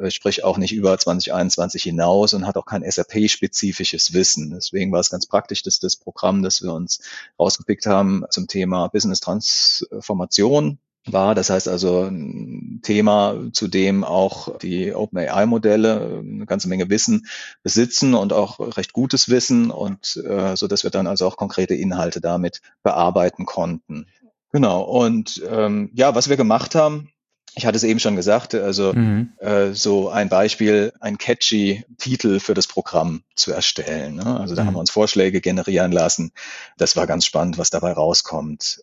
äh, 0.00 0.10
sprich 0.10 0.44
auch 0.44 0.56
nicht 0.56 0.72
über 0.72 0.98
2021 0.98 1.82
hinaus 1.82 2.32
und 2.32 2.46
hat 2.46 2.56
auch 2.56 2.64
kein 2.64 2.90
SAP-spezifisches 2.90 4.14
Wissen. 4.14 4.52
Deswegen 4.54 4.90
war 4.90 5.00
es 5.00 5.10
ganz 5.10 5.26
praktisch, 5.26 5.62
dass 5.62 5.78
das 5.78 5.96
Programm, 5.96 6.42
das 6.42 6.62
wir 6.62 6.72
uns 6.72 7.00
rausgepickt 7.38 7.84
haben 7.84 8.24
zum 8.30 8.48
Thema 8.48 8.88
Business 8.88 9.20
Transformation 9.20 10.78
war. 11.06 11.34
Das 11.34 11.50
heißt 11.50 11.68
also 11.68 12.04
ein 12.04 12.80
Thema, 12.82 13.36
zu 13.52 13.68
dem 13.68 14.04
auch 14.04 14.58
die 14.58 14.94
OpenAI-Modelle 14.94 16.22
eine 16.24 16.46
ganze 16.46 16.68
Menge 16.68 16.88
Wissen 16.90 17.26
besitzen 17.62 18.14
und 18.14 18.32
auch 18.32 18.76
recht 18.76 18.92
gutes 18.92 19.28
Wissen 19.28 19.70
und 19.70 20.16
äh, 20.24 20.56
so, 20.56 20.66
dass 20.66 20.84
wir 20.84 20.90
dann 20.90 21.06
also 21.06 21.26
auch 21.26 21.36
konkrete 21.36 21.74
Inhalte 21.74 22.20
damit 22.20 22.60
bearbeiten 22.82 23.46
konnten. 23.46 24.06
Genau. 24.52 24.82
Und 24.82 25.42
ähm, 25.50 25.90
ja, 25.94 26.14
was 26.14 26.28
wir 26.28 26.36
gemacht 26.36 26.74
haben, 26.74 27.10
ich 27.56 27.66
hatte 27.66 27.76
es 27.76 27.84
eben 27.84 28.00
schon 28.00 28.16
gesagt, 28.16 28.54
also 28.54 28.92
mhm. 28.92 29.32
äh, 29.38 29.72
so 29.72 30.08
ein 30.08 30.28
Beispiel, 30.28 30.92
ein 31.00 31.18
catchy 31.18 31.84
Titel 31.98 32.40
für 32.40 32.54
das 32.54 32.66
Programm 32.66 33.22
zu 33.36 33.52
erstellen. 33.52 34.16
Ne? 34.16 34.40
Also 34.40 34.54
da 34.54 34.62
mhm. 34.62 34.66
haben 34.68 34.74
wir 34.74 34.80
uns 34.80 34.90
Vorschläge 34.90 35.40
generieren 35.40 35.92
lassen. 35.92 36.32
Das 36.76 36.96
war 36.96 37.06
ganz 37.06 37.24
spannend, 37.24 37.58
was 37.58 37.70
dabei 37.70 37.92
rauskommt. 37.92 38.82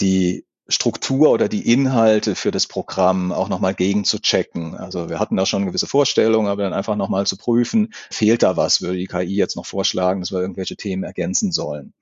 Die 0.00 0.44
Struktur 0.72 1.30
oder 1.30 1.48
die 1.48 1.70
Inhalte 1.72 2.34
für 2.34 2.50
das 2.50 2.66
Programm 2.66 3.32
auch 3.32 3.48
nochmal 3.48 3.74
gegen 3.74 4.04
zu 4.04 4.20
checken. 4.20 4.74
Also 4.74 5.08
wir 5.08 5.20
hatten 5.20 5.36
da 5.36 5.46
schon 5.46 5.66
gewisse 5.66 5.86
Vorstellungen, 5.86 6.48
aber 6.48 6.62
dann 6.62 6.72
einfach 6.72 6.96
nochmal 6.96 7.26
zu 7.26 7.36
prüfen, 7.36 7.92
fehlt 8.10 8.42
da 8.42 8.56
was, 8.56 8.82
würde 8.82 8.98
die 8.98 9.06
KI 9.06 9.36
jetzt 9.36 9.56
noch 9.56 9.66
vorschlagen, 9.66 10.20
dass 10.20 10.32
wir 10.32 10.40
irgendwelche 10.40 10.76
Themen 10.76 11.04
ergänzen 11.04 11.52
sollen. 11.52 11.92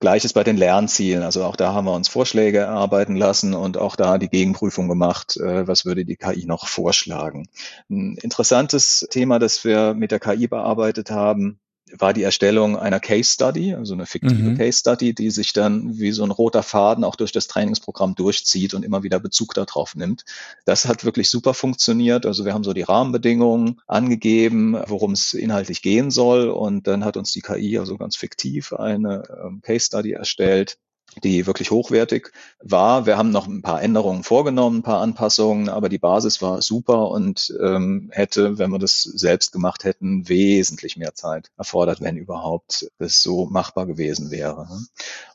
Gleiches 0.00 0.32
bei 0.32 0.44
den 0.44 0.56
Lernzielen. 0.56 1.22
Also 1.22 1.44
auch 1.44 1.56
da 1.56 1.74
haben 1.74 1.84
wir 1.84 1.92
uns 1.92 2.08
Vorschläge 2.08 2.58
erarbeiten 2.58 3.16
lassen 3.16 3.52
und 3.52 3.76
auch 3.76 3.96
da 3.96 4.16
die 4.16 4.30
Gegenprüfung 4.30 4.88
gemacht. 4.88 5.36
Äh, 5.36 5.68
was 5.68 5.84
würde 5.84 6.06
die 6.06 6.16
KI 6.16 6.46
noch 6.46 6.66
vorschlagen? 6.68 7.48
Ein 7.90 8.16
interessantes 8.22 9.06
Thema, 9.10 9.38
das 9.38 9.62
wir 9.62 9.92
mit 9.92 10.10
der 10.10 10.18
KI 10.18 10.46
bearbeitet 10.46 11.10
haben, 11.10 11.60
war 11.98 12.12
die 12.12 12.22
Erstellung 12.22 12.78
einer 12.78 13.00
Case 13.00 13.32
Study, 13.32 13.74
also 13.74 13.94
eine 13.94 14.06
fiktive 14.06 14.50
mhm. 14.50 14.58
Case 14.58 14.78
Study, 14.78 15.14
die 15.14 15.30
sich 15.30 15.52
dann 15.52 15.98
wie 15.98 16.12
so 16.12 16.24
ein 16.24 16.30
roter 16.30 16.62
Faden 16.62 17.04
auch 17.04 17.16
durch 17.16 17.32
das 17.32 17.46
Trainingsprogramm 17.46 18.14
durchzieht 18.14 18.74
und 18.74 18.84
immer 18.84 19.02
wieder 19.02 19.20
Bezug 19.20 19.54
darauf 19.54 19.94
nimmt. 19.94 20.24
Das 20.64 20.86
hat 20.86 21.04
wirklich 21.04 21.30
super 21.30 21.54
funktioniert. 21.54 22.26
Also 22.26 22.44
wir 22.44 22.54
haben 22.54 22.64
so 22.64 22.72
die 22.72 22.82
Rahmenbedingungen 22.82 23.80
angegeben, 23.86 24.76
worum 24.86 25.12
es 25.12 25.34
inhaltlich 25.34 25.82
gehen 25.82 26.10
soll 26.10 26.48
und 26.48 26.86
dann 26.86 27.04
hat 27.04 27.16
uns 27.16 27.32
die 27.32 27.42
KI 27.42 27.78
also 27.78 27.96
ganz 27.96 28.16
fiktiv 28.16 28.72
eine 28.72 29.22
ähm, 29.44 29.60
Case 29.62 29.86
Study 29.86 30.12
erstellt 30.12 30.78
die 31.22 31.46
wirklich 31.46 31.70
hochwertig 31.70 32.32
war. 32.60 33.06
Wir 33.06 33.16
haben 33.16 33.30
noch 33.30 33.46
ein 33.46 33.62
paar 33.62 33.82
Änderungen 33.82 34.22
vorgenommen, 34.22 34.78
ein 34.78 34.82
paar 34.82 35.00
Anpassungen, 35.00 35.68
aber 35.68 35.88
die 35.88 35.98
Basis 35.98 36.40
war 36.40 36.62
super 36.62 37.10
und 37.10 37.52
ähm, 37.60 38.10
hätte, 38.12 38.58
wenn 38.58 38.70
wir 38.70 38.78
das 38.78 39.02
selbst 39.02 39.52
gemacht 39.52 39.84
hätten, 39.84 40.28
wesentlich 40.28 40.96
mehr 40.96 41.14
Zeit 41.14 41.50
erfordert, 41.58 42.00
wenn 42.00 42.16
überhaupt 42.16 42.90
das 42.98 43.22
so 43.22 43.46
machbar 43.46 43.86
gewesen 43.86 44.30
wäre. 44.30 44.68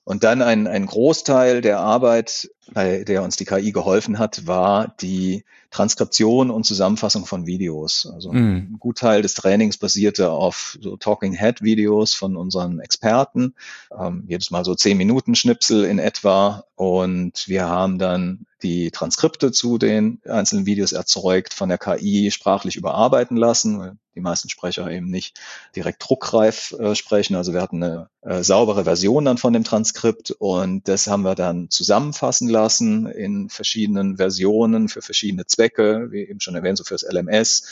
Und 0.03 0.23
dann 0.23 0.41
ein, 0.41 0.67
ein 0.67 0.85
Großteil 0.85 1.61
der 1.61 1.79
Arbeit, 1.79 2.49
bei 2.73 3.03
der 3.03 3.23
uns 3.23 3.35
die 3.35 3.45
KI 3.45 3.71
geholfen 3.71 4.17
hat, 4.17 4.47
war 4.47 4.95
die 4.99 5.45
Transkription 5.71 6.49
und 6.49 6.65
Zusammenfassung 6.65 7.25
von 7.25 7.45
Videos. 7.45 8.09
Also 8.11 8.31
ein 8.31 8.77
Gutteil 8.79 9.21
des 9.21 9.33
Trainings 9.33 9.77
basierte 9.77 10.31
auf 10.31 10.77
so 10.81 10.97
Talking 10.97 11.33
Head 11.33 11.61
Videos 11.61 12.13
von 12.13 12.35
unseren 12.35 12.79
Experten. 12.79 13.53
Ähm, 13.97 14.23
jedes 14.27 14.51
Mal 14.51 14.65
so 14.65 14.73
zehn 14.73 14.97
Minuten 14.97 15.35
Schnipsel 15.35 15.85
in 15.85 15.99
etwa. 15.99 16.63
Und 16.75 17.47
wir 17.47 17.67
haben 17.67 17.99
dann 17.99 18.45
die 18.63 18.89
Transkripte 18.91 19.51
zu 19.51 19.77
den 19.77 20.21
einzelnen 20.25 20.65
Videos 20.65 20.91
erzeugt, 20.91 21.53
von 21.53 21.69
der 21.69 21.77
KI 21.77 22.31
sprachlich 22.31 22.75
überarbeiten 22.75 23.37
lassen, 23.37 23.99
die 24.15 24.21
meisten 24.21 24.49
Sprecher 24.49 24.89
eben 24.89 25.07
nicht 25.07 25.39
direkt 25.75 26.03
druckreif 26.07 26.73
äh, 26.79 26.95
sprechen. 26.95 27.35
Also 27.35 27.53
wir 27.53 27.61
hatten 27.61 27.83
eine 27.83 28.09
äh, 28.21 28.43
saubere 28.43 28.85
Version 28.85 29.25
dann 29.25 29.37
von 29.37 29.53
dem 29.53 29.63
Transkript 29.63 30.31
und 30.31 30.87
das 30.87 31.07
haben 31.07 31.23
wir 31.23 31.35
dann 31.35 31.69
zusammenfassen 31.69 32.49
lassen 32.49 33.07
in 33.07 33.49
verschiedenen 33.49 34.17
Versionen 34.17 34.87
für 34.87 35.01
verschiedene 35.01 35.45
Zwecke, 35.45 36.07
wie 36.11 36.21
eben 36.21 36.39
schon 36.39 36.55
erwähnt, 36.55 36.77
so 36.77 36.83
fürs 36.83 37.03
LMS, 37.03 37.67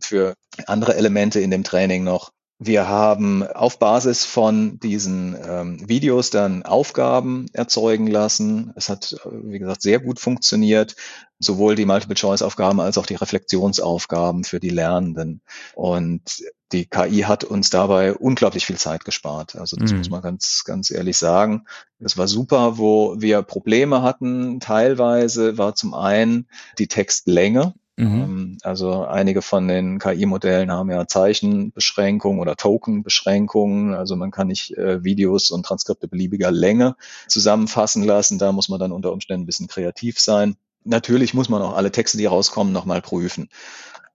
für 0.00 0.34
andere 0.66 0.94
Elemente 0.96 1.40
in 1.40 1.50
dem 1.50 1.64
Training 1.64 2.04
noch. 2.04 2.32
Wir 2.60 2.88
haben 2.88 3.46
auf 3.46 3.78
Basis 3.78 4.24
von 4.24 4.80
diesen 4.80 5.36
ähm, 5.46 5.88
Videos 5.88 6.30
dann 6.30 6.64
Aufgaben 6.64 7.46
erzeugen 7.52 8.08
lassen. 8.08 8.72
Es 8.74 8.88
hat, 8.88 9.12
äh, 9.24 9.28
wie 9.44 9.60
gesagt, 9.60 9.80
sehr 9.80 10.00
gut 10.00 10.18
funktioniert, 10.18 10.96
sowohl 11.38 11.76
die 11.76 11.84
Multiple-Choice-Aufgaben 11.84 12.80
als 12.80 12.98
auch 12.98 13.06
die 13.06 13.14
Reflexionsaufgaben 13.14 14.42
für 14.42 14.58
die 14.58 14.70
Lernenden. 14.70 15.40
Und 15.76 16.42
die 16.72 16.86
KI 16.86 17.20
hat 17.20 17.44
uns 17.44 17.70
dabei 17.70 18.12
unglaublich 18.12 18.66
viel 18.66 18.76
Zeit 18.76 19.04
gespart. 19.04 19.54
Also 19.54 19.76
das 19.76 19.92
mhm. 19.92 19.98
muss 19.98 20.10
man 20.10 20.20
ganz, 20.20 20.64
ganz 20.64 20.90
ehrlich 20.90 21.16
sagen. 21.16 21.64
Das 22.00 22.16
war 22.16 22.26
super, 22.26 22.76
wo 22.76 23.14
wir 23.20 23.42
Probleme 23.42 24.02
hatten. 24.02 24.58
Teilweise 24.58 25.58
war 25.58 25.76
zum 25.76 25.94
einen 25.94 26.48
die 26.78 26.88
Textlänge. 26.88 27.74
Mhm. 27.98 28.22
Ähm, 28.22 28.58
also 28.62 29.04
einige 29.04 29.42
von 29.42 29.66
den 29.66 29.98
KI-Modellen 29.98 30.70
haben 30.70 30.90
ja 30.90 31.08
Zeichenbeschränkungen 31.08 32.40
oder 32.40 32.54
Tokenbeschränkungen. 32.54 33.92
Also 33.94 34.14
man 34.14 34.30
kann 34.30 34.46
nicht 34.46 34.76
äh, 34.78 35.02
Videos 35.02 35.50
und 35.50 35.66
Transkripte 35.66 36.06
beliebiger 36.06 36.52
Länge 36.52 36.94
zusammenfassen 37.26 38.04
lassen. 38.04 38.38
Da 38.38 38.52
muss 38.52 38.68
man 38.68 38.78
dann 38.78 38.92
unter 38.92 39.12
Umständen 39.12 39.42
ein 39.42 39.46
bisschen 39.46 39.66
kreativ 39.66 40.20
sein. 40.20 40.56
Natürlich 40.84 41.34
muss 41.34 41.48
man 41.48 41.60
auch 41.60 41.76
alle 41.76 41.90
Texte, 41.90 42.18
die 42.18 42.26
rauskommen, 42.26 42.72
nochmal 42.72 43.02
prüfen. 43.02 43.48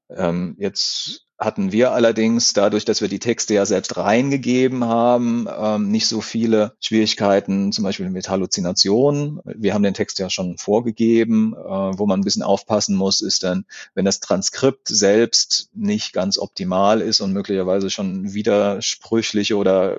Ähm, 0.10 0.56
jetzt 0.58 1.26
hatten 1.44 1.72
wir 1.72 1.92
allerdings 1.92 2.54
dadurch, 2.54 2.86
dass 2.86 3.02
wir 3.02 3.08
die 3.08 3.20
Texte 3.20 3.54
ja 3.54 3.66
selbst 3.66 3.98
reingegeben 3.98 4.86
haben, 4.86 5.48
ähm, 5.56 5.90
nicht 5.90 6.08
so 6.08 6.22
viele 6.22 6.76
Schwierigkeiten, 6.80 7.72
zum 7.72 7.84
Beispiel 7.84 8.10
mit 8.10 8.30
Halluzinationen. 8.30 9.40
Wir 9.46 9.74
haben 9.74 9.84
den 9.84 9.94
Text 9.94 10.20
ja 10.20 10.30
schon 10.30 10.58
vorgegeben. 10.58 11.54
Äh, 11.54 11.98
wo 11.98 12.06
man 12.06 12.20
ein 12.20 12.24
bisschen 12.24 12.44
aufpassen 12.44 12.96
muss, 12.96 13.22
ist 13.22 13.44
dann, 13.44 13.66
wenn 13.94 14.06
das 14.06 14.20
Transkript 14.20 14.88
selbst 14.88 15.70
nicht 15.74 16.14
ganz 16.14 16.38
optimal 16.38 17.02
ist 17.02 17.22
und 17.22 17.34
möglicherweise 17.34 17.90
schon 17.90 18.34
widersprüchliche 18.34 19.56
oder 19.58 19.98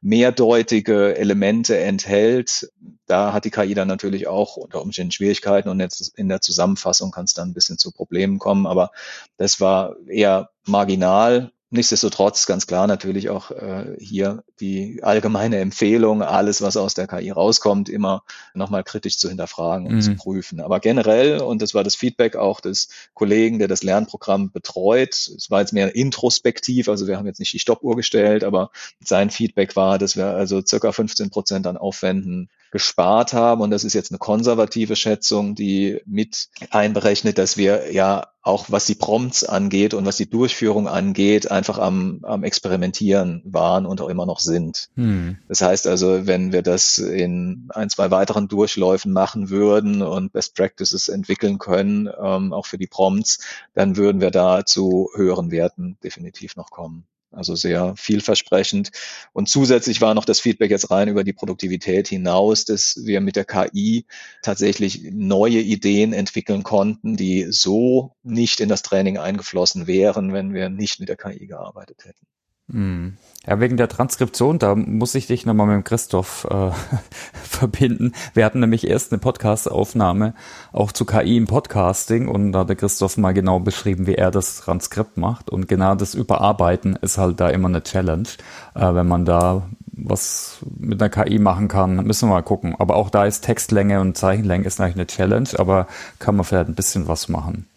mehrdeutige 0.00 1.16
Elemente 1.16 1.78
enthält, 1.78 2.70
da 3.10 3.32
hat 3.32 3.44
die 3.44 3.50
KI 3.50 3.74
dann 3.74 3.88
natürlich 3.88 4.28
auch 4.28 4.56
unter 4.56 4.80
Umständen 4.80 5.10
Schwierigkeiten 5.10 5.68
und 5.68 5.80
jetzt 5.80 6.16
in 6.16 6.28
der 6.28 6.40
Zusammenfassung 6.40 7.10
kann 7.10 7.24
es 7.24 7.34
dann 7.34 7.50
ein 7.50 7.54
bisschen 7.54 7.76
zu 7.76 7.90
Problemen 7.90 8.38
kommen. 8.38 8.66
Aber 8.66 8.92
das 9.36 9.60
war 9.60 9.96
eher 10.06 10.50
marginal. 10.70 11.52
Nichtsdestotrotz 11.72 12.46
ganz 12.46 12.66
klar 12.66 12.88
natürlich 12.88 13.30
auch 13.30 13.52
äh, 13.52 13.96
hier 14.00 14.42
die 14.58 15.04
allgemeine 15.04 15.58
Empfehlung, 15.58 16.20
alles, 16.20 16.62
was 16.62 16.76
aus 16.76 16.94
der 16.94 17.06
KI 17.06 17.30
rauskommt, 17.30 17.88
immer 17.88 18.24
nochmal 18.54 18.82
kritisch 18.82 19.18
zu 19.18 19.28
hinterfragen 19.28 19.86
und 19.86 19.94
mhm. 19.94 20.00
zu 20.00 20.16
prüfen. 20.16 20.58
Aber 20.60 20.80
generell, 20.80 21.40
und 21.40 21.62
das 21.62 21.72
war 21.72 21.84
das 21.84 21.94
Feedback 21.94 22.34
auch 22.34 22.60
des 22.60 22.88
Kollegen, 23.14 23.60
der 23.60 23.68
das 23.68 23.84
Lernprogramm 23.84 24.50
betreut, 24.50 25.14
es 25.14 25.48
war 25.48 25.60
jetzt 25.60 25.72
mehr 25.72 25.94
introspektiv, 25.94 26.88
also 26.88 27.06
wir 27.06 27.16
haben 27.16 27.26
jetzt 27.26 27.38
nicht 27.38 27.52
die 27.52 27.60
Stoppuhr 27.60 27.94
gestellt, 27.94 28.42
aber 28.42 28.72
sein 28.98 29.30
Feedback 29.30 29.76
war, 29.76 29.98
dass 29.98 30.16
wir 30.16 30.26
also 30.26 30.60
circa 30.66 30.90
15 30.90 31.30
Prozent 31.30 31.68
an 31.68 31.76
Aufwänden 31.76 32.50
gespart 32.70 33.32
haben. 33.32 33.60
Und 33.60 33.70
das 33.70 33.84
ist 33.84 33.94
jetzt 33.94 34.10
eine 34.10 34.18
konservative 34.18 34.96
Schätzung, 34.96 35.54
die 35.54 36.00
mit 36.06 36.48
einberechnet, 36.70 37.38
dass 37.38 37.56
wir 37.56 37.92
ja 37.92 38.28
auch 38.42 38.66
was 38.68 38.86
die 38.86 38.94
Prompts 38.94 39.44
angeht 39.44 39.92
und 39.92 40.06
was 40.06 40.16
die 40.16 40.30
Durchführung 40.30 40.88
angeht, 40.88 41.50
einfach 41.50 41.78
am, 41.78 42.20
am 42.22 42.42
Experimentieren 42.42 43.42
waren 43.44 43.84
und 43.84 44.00
auch 44.00 44.08
immer 44.08 44.24
noch 44.24 44.40
sind. 44.40 44.88
Hm. 44.96 45.36
Das 45.46 45.60
heißt 45.60 45.86
also, 45.86 46.26
wenn 46.26 46.52
wir 46.52 46.62
das 46.62 46.96
in 46.96 47.68
ein, 47.74 47.90
zwei 47.90 48.10
weiteren 48.10 48.48
Durchläufen 48.48 49.12
machen 49.12 49.50
würden 49.50 50.00
und 50.00 50.32
Best 50.32 50.54
Practices 50.54 51.08
entwickeln 51.08 51.58
können, 51.58 52.08
ähm, 52.18 52.52
auch 52.54 52.66
für 52.66 52.78
die 52.78 52.86
Prompts, 52.86 53.40
dann 53.74 53.96
würden 53.96 54.22
wir 54.22 54.30
da 54.30 54.64
zu 54.64 55.10
höheren 55.14 55.50
Werten 55.50 55.98
definitiv 56.02 56.56
noch 56.56 56.70
kommen. 56.70 57.04
Also 57.32 57.54
sehr 57.54 57.94
vielversprechend. 57.96 58.90
Und 59.32 59.48
zusätzlich 59.48 60.00
war 60.00 60.14
noch 60.14 60.24
das 60.24 60.40
Feedback 60.40 60.70
jetzt 60.70 60.90
rein 60.90 61.08
über 61.08 61.22
die 61.22 61.32
Produktivität 61.32 62.08
hinaus, 62.08 62.64
dass 62.64 63.00
wir 63.04 63.20
mit 63.20 63.36
der 63.36 63.44
KI 63.44 64.04
tatsächlich 64.42 65.02
neue 65.12 65.60
Ideen 65.60 66.12
entwickeln 66.12 66.64
konnten, 66.64 67.16
die 67.16 67.46
so 67.50 68.16
nicht 68.24 68.60
in 68.60 68.68
das 68.68 68.82
Training 68.82 69.18
eingeflossen 69.18 69.86
wären, 69.86 70.32
wenn 70.32 70.52
wir 70.54 70.70
nicht 70.70 70.98
mit 70.98 71.08
der 71.08 71.16
KI 71.16 71.46
gearbeitet 71.46 72.04
hätten. 72.04 72.26
Hm. 72.72 73.16
Ja, 73.46 73.58
wegen 73.58 73.78
der 73.78 73.88
Transkription, 73.88 74.58
da 74.58 74.74
muss 74.74 75.14
ich 75.14 75.26
dich 75.26 75.46
nochmal 75.46 75.66
mit 75.66 75.76
dem 75.76 75.84
Christoph 75.84 76.46
äh, 76.50 76.70
verbinden. 77.42 78.12
Wir 78.34 78.44
hatten 78.44 78.60
nämlich 78.60 78.86
erst 78.86 79.12
eine 79.12 79.18
Podcast-Aufnahme 79.18 80.34
auch 80.72 80.92
zu 80.92 81.06
KI 81.06 81.38
im 81.38 81.46
Podcasting 81.46 82.28
und 82.28 82.52
da 82.52 82.60
hat 82.60 82.68
der 82.68 82.76
Christoph 82.76 83.16
mal 83.16 83.32
genau 83.32 83.58
beschrieben, 83.58 84.06
wie 84.06 84.14
er 84.14 84.30
das 84.30 84.58
Transkript 84.58 85.16
macht. 85.16 85.48
Und 85.48 85.68
genau 85.68 85.94
das 85.94 86.14
Überarbeiten 86.14 86.96
ist 86.96 87.16
halt 87.16 87.40
da 87.40 87.48
immer 87.48 87.68
eine 87.68 87.82
Challenge. 87.82 88.28
Äh, 88.74 88.94
wenn 88.94 89.08
man 89.08 89.24
da 89.24 89.62
was 89.92 90.58
mit 90.78 91.02
einer 91.02 91.08
KI 91.08 91.38
machen 91.38 91.68
kann, 91.68 91.96
müssen 92.04 92.28
wir 92.28 92.34
mal 92.34 92.42
gucken. 92.42 92.74
Aber 92.78 92.96
auch 92.96 93.08
da 93.08 93.24
ist 93.24 93.40
Textlänge 93.40 94.02
und 94.02 94.18
Zeichenlänge 94.18 94.66
ist 94.66 94.80
eigentlich 94.80 94.96
eine 94.96 95.06
Challenge, 95.06 95.48
aber 95.56 95.86
kann 96.18 96.36
man 96.36 96.44
vielleicht 96.44 96.68
ein 96.68 96.74
bisschen 96.74 97.08
was 97.08 97.28
machen. 97.30 97.69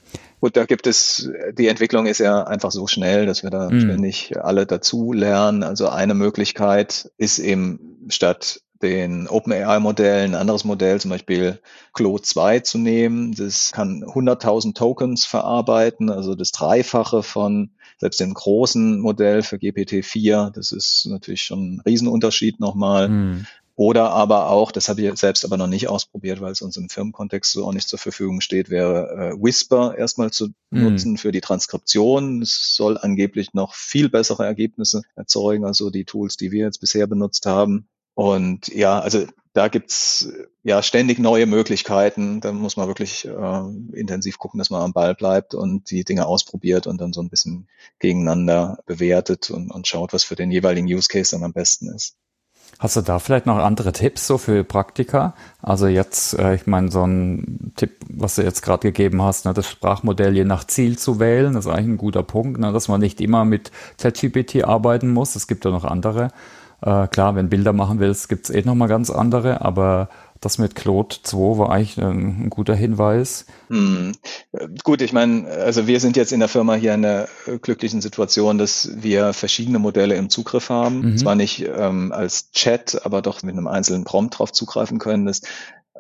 Gut, 0.44 0.58
da 0.58 0.66
gibt 0.66 0.88
es, 0.88 1.32
die 1.58 1.70
Entwicklung 1.70 2.06
ist 2.06 2.18
ja 2.18 2.44
einfach 2.44 2.72
so 2.72 2.86
schnell, 2.86 3.26
dass 3.26 3.44
wir 3.44 3.50
da 3.50 3.70
mhm. 3.70 3.80
ständig 3.80 4.34
alle 4.38 4.66
dazu 4.66 5.14
lernen. 5.14 5.64
Also 5.64 5.88
eine 5.88 6.16
Möglichkeit 6.16 7.10
ist 7.18 7.40
eben 7.40 8.06
statt 8.10 8.60
den 8.82 9.30
OpenAI-Modellen 9.30 10.36
ein 10.36 10.42
anderes 10.42 10.66
Modell, 10.66 11.00
zum 11.00 11.12
Beispiel 11.12 11.62
Claude 11.94 12.24
2 12.24 12.60
zu 12.60 12.78
nehmen. 12.78 13.34
Das 13.34 13.72
kann 13.72 14.04
100.000 14.04 14.76
Tokens 14.76 15.24
verarbeiten, 15.24 16.10
also 16.10 16.36
das 16.36 16.52
Dreifache 16.52 17.24
von 17.24 17.70
selbst 17.98 18.20
dem 18.20 18.34
großen 18.34 19.00
Modell 19.00 19.44
für 19.44 19.56
GPT-4. 19.56 20.52
Das 20.52 20.74
ist 20.74 21.06
natürlich 21.06 21.44
schon 21.44 21.76
ein 21.76 21.82
Riesenunterschied 21.86 22.60
nochmal. 22.60 23.08
Mhm. 23.08 23.48
Oder 23.76 24.12
aber 24.12 24.50
auch, 24.50 24.72
das 24.72 24.88
habe 24.88 25.02
ich 25.02 25.18
selbst 25.18 25.44
aber 25.46 25.58
noch 25.58 25.68
nicht 25.68 25.88
ausprobiert, 25.88 26.42
weil 26.42 26.52
es 26.52 26.62
uns 26.62 26.78
im 26.78 26.90
Firmenkontext 26.90 27.52
so 27.52 27.66
auch 27.66 27.74
nicht 27.74 27.88
zur 27.88 27.98
Verfügung 27.98 28.40
steht, 28.40 28.70
wäre 28.70 29.34
äh, 29.34 29.44
Whisper 29.44 29.98
erstmal 29.98 30.30
zu 30.30 30.50
mhm. 30.70 30.84
nutzen 30.84 31.18
für 31.18 31.32
die 31.32 31.42
Transkription. 31.42 32.44
Es 32.44 32.76
soll 32.76 33.00
angeblich 33.00 33.54
noch 33.54 33.74
viel 33.74 34.10
bessere 34.10 34.46
Ergebnisse 34.46 35.02
erzeugen, 35.16 35.66
also 35.66 35.90
die 35.90 36.06
Tools, 36.06 36.38
die 36.38 36.52
wir 36.52 36.66
jetzt 36.66 36.82
bisher 36.82 37.08
benutzt 37.08 37.48
haben. 37.48 37.88
Und 38.14 38.68
ja, 38.68 39.00
also 39.00 39.26
da 39.54 39.68
gibt's 39.70 40.32
ja 40.64 40.84
ständig 40.84 41.18
neue 41.18 41.48
Möglichkeiten. 41.48 42.42
Da 42.42 42.52
muss 42.52 42.78
man 42.78 42.88
wirklich 42.88 43.26
äh, 43.26 43.98
intensiv 43.98 44.38
gucken, 44.38 44.60
dass 44.60 44.70
man 44.70 44.82
am 44.82 44.94
Ball 44.94 45.16
bleibt 45.16 45.56
und 45.56 45.90
die 45.90 46.04
Dinge 46.04 46.28
ausprobiert 46.28 46.86
und 46.86 47.02
dann 47.02 47.14
so 47.14 47.22
ein 47.22 47.30
bisschen 47.30 47.68
gegeneinander 48.00 48.80
bewertet 48.86 49.50
und, 49.50 49.72
und 49.72 49.88
schaut, 49.88 50.14
was 50.14 50.24
für 50.24 50.36
den 50.36 50.52
jeweiligen 50.52 50.88
Use 50.88 51.08
Case 51.08 51.32
dann 51.32 51.44
am 51.44 51.54
besten 51.54 51.88
ist. 51.94 52.16
Hast 52.80 52.96
du 52.96 53.02
da 53.02 53.20
vielleicht 53.20 53.46
noch 53.46 53.58
andere 53.58 53.94
Tipps 53.94 54.28
so 54.28 54.38
für 54.38 54.64
Praktika? 54.64 55.34
Also 55.62 55.88
jetzt, 55.88 56.38
äh, 56.38 56.56
ich 56.56 56.68
meine, 56.68 56.92
so 56.92 57.06
ein 57.06 57.72
Tipp, 57.76 57.92
was 58.10 58.36
du 58.36 58.42
jetzt 58.42 58.62
gerade 58.62 58.82
gegeben 58.82 59.22
hast, 59.22 59.46
ne, 59.46 59.54
das 59.54 59.70
Sprachmodell 59.70 60.36
je 60.36 60.44
nach 60.44 60.66
Ziel 60.66 60.98
zu 60.98 61.20
wählen, 61.20 61.54
das 61.54 61.66
ist 61.66 61.72
eigentlich 61.72 61.88
ein 61.88 61.98
guter 61.98 62.24
Punkt, 62.24 62.60
ne, 62.60 62.74
dass 62.74 62.88
man 62.88 63.00
nicht 63.00 63.22
immer 63.22 63.46
mit 63.46 63.72
ChatGPT 64.00 64.66
arbeiten 64.66 65.12
muss. 65.12 65.36
Es 65.36 65.48
gibt 65.48 65.66
ja 65.66 65.72
noch 65.72 65.86
andere. 65.86 66.30
Äh, 66.82 67.08
klar, 67.08 67.36
wenn 67.36 67.50
Bilder 67.50 67.72
machen 67.72 68.00
willst, 68.00 68.28
gibt's 68.28 68.50
eh 68.50 68.62
nochmal 68.64 68.90
ganz 68.90 69.10
andere, 69.10 69.62
aber 69.62 70.10
das 70.44 70.58
mit 70.58 70.76
Claude 70.76 71.16
2 71.24 71.58
war 71.58 71.72
eigentlich 71.72 71.98
ein, 71.98 72.46
ein 72.46 72.50
guter 72.50 72.76
Hinweis. 72.76 73.46
Hm. 73.70 74.14
Gut, 74.84 75.02
ich 75.02 75.14
meine, 75.14 75.48
also 75.48 75.88
wir 75.88 76.00
sind 76.00 76.18
jetzt 76.18 76.32
in 76.32 76.40
der 76.40 76.50
Firma 76.50 76.76
hier 76.76 76.94
in 76.94 77.02
der 77.02 77.30
glücklichen 77.62 78.02
Situation, 78.02 78.58
dass 78.58 78.90
wir 78.96 79.34
verschiedene 79.34 79.80
Modelle 79.80 80.16
im 80.16 80.30
Zugriff 80.30 80.70
haben. 80.70 81.02
Mhm. 81.02 81.18
Zwar 81.18 81.36
nicht 81.36 81.66
ähm, 81.66 82.12
als 82.12 82.52
Chat, 82.52 83.06
aber 83.06 83.22
doch 83.22 83.42
mit 83.44 83.54
einem 83.54 83.68
einzelnen 83.68 84.04
Prompt 84.04 84.38
drauf 84.38 84.52
zugreifen 84.52 85.00
können. 85.00 85.26
Das 85.26 85.42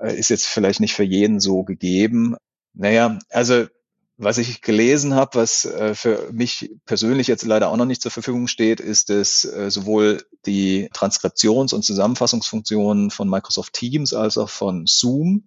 äh, 0.02 0.16
ist 0.16 0.30
jetzt 0.30 0.46
vielleicht 0.46 0.80
nicht 0.80 0.94
für 0.94 1.04
jeden 1.04 1.40
so 1.40 1.64
gegeben. 1.64 2.36
Naja, 2.74 3.20
also 3.30 3.66
was 4.24 4.38
ich 4.38 4.62
gelesen 4.62 5.16
habe, 5.16 5.40
was 5.40 5.66
äh, 5.66 5.96
für 5.96 6.30
mich 6.32 6.72
persönlich 6.86 7.28
jetzt 7.28 7.44
leider 7.44 7.70
auch 7.70 7.78
noch 7.78 7.86
nicht 7.86 8.02
zur 8.02 8.12
Verfügung 8.12 8.48
steht, 8.48 8.80
ist, 8.80 9.10
dass 9.10 9.46
äh, 9.46 9.70
sowohl 9.70 10.24
die 10.46 10.90
Transkriptions- 10.94 11.74
und 11.74 11.84
Zusammenfassungsfunktionen 11.84 13.12
von 13.12 13.30
Microsoft 13.30 13.74
Teams 13.74 14.14
als 14.14 14.38
auch 14.38 14.50
von 14.50 14.86
Zoom 14.88 15.44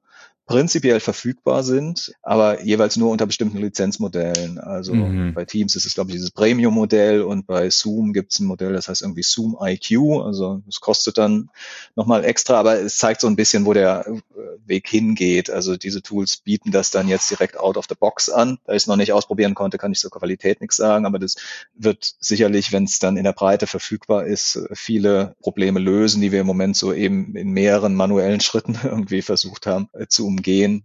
prinzipiell 0.47 1.01
verfügbar 1.01 1.65
sind, 1.65 2.15
aber 2.23 2.63
jeweils 2.63 2.97
nur 2.97 3.11
unter 3.11 3.27
bestimmten 3.27 3.59
Lizenzmodellen. 3.59 4.59
Also 4.59 4.95
mhm. 4.95 5.35
bei 5.35 5.45
Teams 5.45 5.75
ist 5.75 5.87
es, 5.87 5.95
glaube 5.95 6.11
ich, 6.11 6.15
dieses 6.15 6.31
Premium-Modell 6.31 7.23
und 7.23 7.49
bei 7.49 7.69
Zoom 7.69 8.13
gibt 8.13 8.33
es 8.33 8.39
ein 8.39 8.47
Modell, 8.47 8.73
das 8.73 8.89
heißt 8.89 9.03
irgendwie 9.03 9.25
Zoom 9.25 9.57
IQ. 9.61 10.23
Also 10.25 10.63
es 10.69 10.81
kostet 10.81 11.19
dann 11.19 11.51
nochmal 11.97 12.25
extra, 12.25 12.61
aber 12.61 12.81
es 12.81 12.97
zeigt 12.97 13.21
so 13.23 13.27
ein 13.27 13.35
bisschen, 13.35 13.67
wo 13.67 13.73
der 13.73 14.07
äh, 14.07 14.21
Weg 14.65 14.89
hingeht. 14.89 15.51
Also 15.51 15.77
diese 15.77 16.01
Tools 16.01 16.37
bieten 16.37 16.71
das 16.71 16.93
dann 16.93 17.09
jetzt 17.09 17.29
direkt 17.29 17.59
out 17.59 17.77
of 17.77 17.87
the 17.89 17.97
box 17.99 18.29
an. 18.29 18.59
Da 18.67 18.75
ich 18.75 18.83
es 18.83 18.87
noch 18.87 18.97
nicht 18.97 19.13
ausprobieren 19.13 19.55
konnte, 19.55 19.79
kann 19.79 19.91
ich 19.91 19.99
zur 19.99 20.13
Qualität 20.13 20.61
nichts 20.61 20.77
sagen, 20.77 21.07
aber 21.07 21.19
das 21.19 21.35
wird 21.75 22.15
sicherlich, 22.21 22.73
wenn 22.73 22.85
es 22.85 23.01
dann 23.01 23.17
in 23.17 23.25
der 23.25 23.33
Breite 23.33 23.67
verfügbar 23.67 24.27
ist, 24.27 24.61
viele 24.73 25.35
Probleme 25.41 25.81
lösen, 25.81 26.21
die 26.21 26.31
wir 26.31 26.43
im 26.43 26.47
Moment 26.47 26.77
so 26.77 26.93
eben 26.93 27.35
in 27.35 27.51
mehreren 27.51 27.97
manuellen 27.97 28.41
Schritten 28.47 28.79
irgendwie 28.85 29.23
versucht 29.23 29.67
haben 29.67 29.89
äh, 29.93 30.07
zu 30.07 30.36
umgehen. 30.37 30.85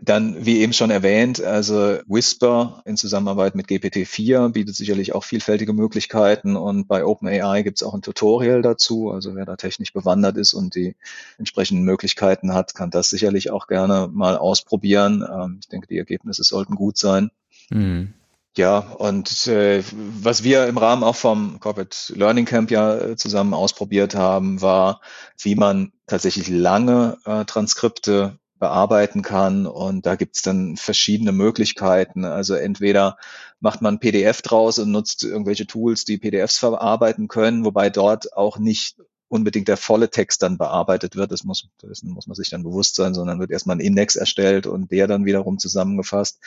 Dann, 0.00 0.46
wie 0.46 0.60
eben 0.60 0.72
schon 0.72 0.90
erwähnt, 0.90 1.42
also 1.42 1.98
Whisper 2.06 2.82
in 2.84 2.96
Zusammenarbeit 2.96 3.56
mit 3.56 3.66
GPT-4 3.66 4.50
bietet 4.50 4.76
sicherlich 4.76 5.12
auch 5.12 5.24
vielfältige 5.24 5.72
Möglichkeiten 5.72 6.54
und 6.54 6.86
bei 6.86 7.04
OpenAI 7.04 7.62
gibt 7.62 7.78
es 7.78 7.82
auch 7.82 7.94
ein 7.94 8.02
Tutorial 8.02 8.62
dazu. 8.62 9.10
Also 9.10 9.34
wer 9.34 9.44
da 9.44 9.56
technisch 9.56 9.92
bewandert 9.92 10.36
ist 10.36 10.54
und 10.54 10.76
die 10.76 10.94
entsprechenden 11.36 11.82
Möglichkeiten 11.82 12.54
hat, 12.54 12.76
kann 12.76 12.90
das 12.90 13.10
sicherlich 13.10 13.50
auch 13.50 13.66
gerne 13.66 14.08
mal 14.12 14.36
ausprobieren. 14.36 15.24
Ähm, 15.28 15.58
ich 15.60 15.68
denke, 15.68 15.88
die 15.88 15.98
Ergebnisse 15.98 16.44
sollten 16.44 16.76
gut 16.76 16.96
sein. 16.96 17.30
Mhm. 17.70 18.14
Ja, 18.56 18.78
und 18.78 19.46
äh, 19.48 19.82
was 20.20 20.42
wir 20.42 20.66
im 20.66 20.78
Rahmen 20.78 21.04
auch 21.04 21.16
vom 21.16 21.60
Corporate 21.60 21.96
Learning 22.14 22.44
Camp 22.44 22.70
ja 22.70 22.96
äh, 22.98 23.16
zusammen 23.16 23.54
ausprobiert 23.54 24.14
haben, 24.14 24.60
war, 24.62 25.00
wie 25.40 25.54
man 25.54 25.92
tatsächlich 26.06 26.48
lange 26.48 27.18
äh, 27.24 27.44
Transkripte 27.44 28.38
bearbeiten 28.58 29.22
kann. 29.22 29.66
Und 29.66 30.06
da 30.06 30.16
gibt's 30.16 30.42
dann 30.42 30.76
verschiedene 30.76 31.32
Möglichkeiten. 31.32 32.24
Also 32.24 32.54
entweder 32.54 33.16
macht 33.60 33.82
man 33.82 34.00
PDF 34.00 34.42
draus 34.42 34.78
und 34.78 34.90
nutzt 34.90 35.24
irgendwelche 35.24 35.66
Tools, 35.66 36.04
die 36.04 36.18
PDFs 36.18 36.58
verarbeiten 36.58 37.28
können, 37.28 37.64
wobei 37.64 37.90
dort 37.90 38.36
auch 38.36 38.58
nicht 38.58 38.96
unbedingt 39.28 39.68
der 39.68 39.76
volle 39.76 40.10
Text 40.10 40.42
dann 40.42 40.58
bearbeitet 40.58 41.16
wird. 41.16 41.32
Das 41.32 41.44
muss, 41.44 41.68
das 41.80 42.02
muss 42.02 42.26
man 42.26 42.34
sich 42.34 42.50
dann 42.50 42.62
bewusst 42.62 42.94
sein, 42.94 43.14
sondern 43.14 43.38
wird 43.40 43.50
erstmal 43.50 43.76
ein 43.76 43.80
Index 43.80 44.16
erstellt 44.16 44.66
und 44.66 44.90
der 44.90 45.06
dann 45.06 45.26
wiederum 45.26 45.58
zusammengefasst. 45.58 46.38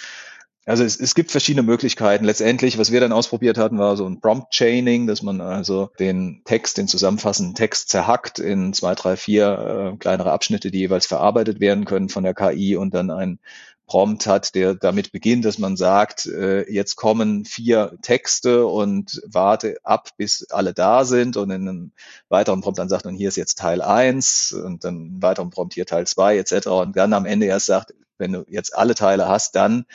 Also 0.65 0.83
es, 0.83 0.99
es 0.99 1.15
gibt 1.15 1.31
verschiedene 1.31 1.63
Möglichkeiten. 1.63 2.23
Letztendlich, 2.23 2.77
was 2.77 2.91
wir 2.91 2.99
dann 2.99 3.11
ausprobiert 3.11 3.57
hatten, 3.57 3.79
war 3.79 3.97
so 3.97 4.05
ein 4.05 4.21
Prompt 4.21 4.51
Chaining, 4.51 5.07
dass 5.07 5.23
man 5.23 5.41
also 5.41 5.89
den 5.97 6.43
Text, 6.45 6.77
den 6.77 6.87
zusammenfassenden 6.87 7.55
Text 7.55 7.89
zerhackt 7.89 8.37
in 8.37 8.71
zwei, 8.73 8.93
drei, 8.93 9.17
vier 9.17 9.93
äh, 9.93 9.97
kleinere 9.97 10.31
Abschnitte, 10.31 10.69
die 10.69 10.79
jeweils 10.79 11.07
verarbeitet 11.07 11.59
werden 11.59 11.85
können 11.85 12.09
von 12.09 12.23
der 12.23 12.35
KI 12.35 12.75
und 12.75 12.93
dann 12.93 13.09
ein 13.09 13.39
Prompt 13.87 14.25
hat, 14.27 14.55
der 14.55 14.75
damit 14.75 15.11
beginnt, 15.11 15.43
dass 15.43 15.57
man 15.57 15.75
sagt, 15.75 16.25
äh, 16.27 16.71
jetzt 16.71 16.95
kommen 16.95 17.43
vier 17.43 17.97
Texte 18.01 18.65
und 18.65 19.21
warte 19.25 19.79
ab, 19.83 20.11
bis 20.15 20.49
alle 20.51 20.73
da 20.73 21.03
sind 21.03 21.35
und 21.37 21.49
in 21.49 21.67
einem 21.67 21.91
weiteren 22.29 22.61
Prompt 22.61 22.79
dann 22.79 22.87
sagt, 22.87 23.05
und 23.05 23.15
hier 23.15 23.27
ist 23.27 23.35
jetzt 23.35 23.57
Teil 23.57 23.81
eins 23.81 24.53
und 24.53 24.85
dann 24.85 24.95
einen 24.95 25.21
weiteren 25.21 25.49
Prompt 25.49 25.73
hier 25.73 25.85
Teil 25.85 26.07
zwei 26.07 26.37
etc. 26.37 26.67
Und 26.67 26.95
dann 26.95 27.11
am 27.11 27.25
Ende 27.25 27.47
erst 27.47 27.65
sagt, 27.65 27.93
wenn 28.17 28.31
du 28.31 28.45
jetzt 28.47 28.73
alle 28.77 28.95
Teile 28.95 29.27
hast, 29.27 29.55
dann 29.55 29.85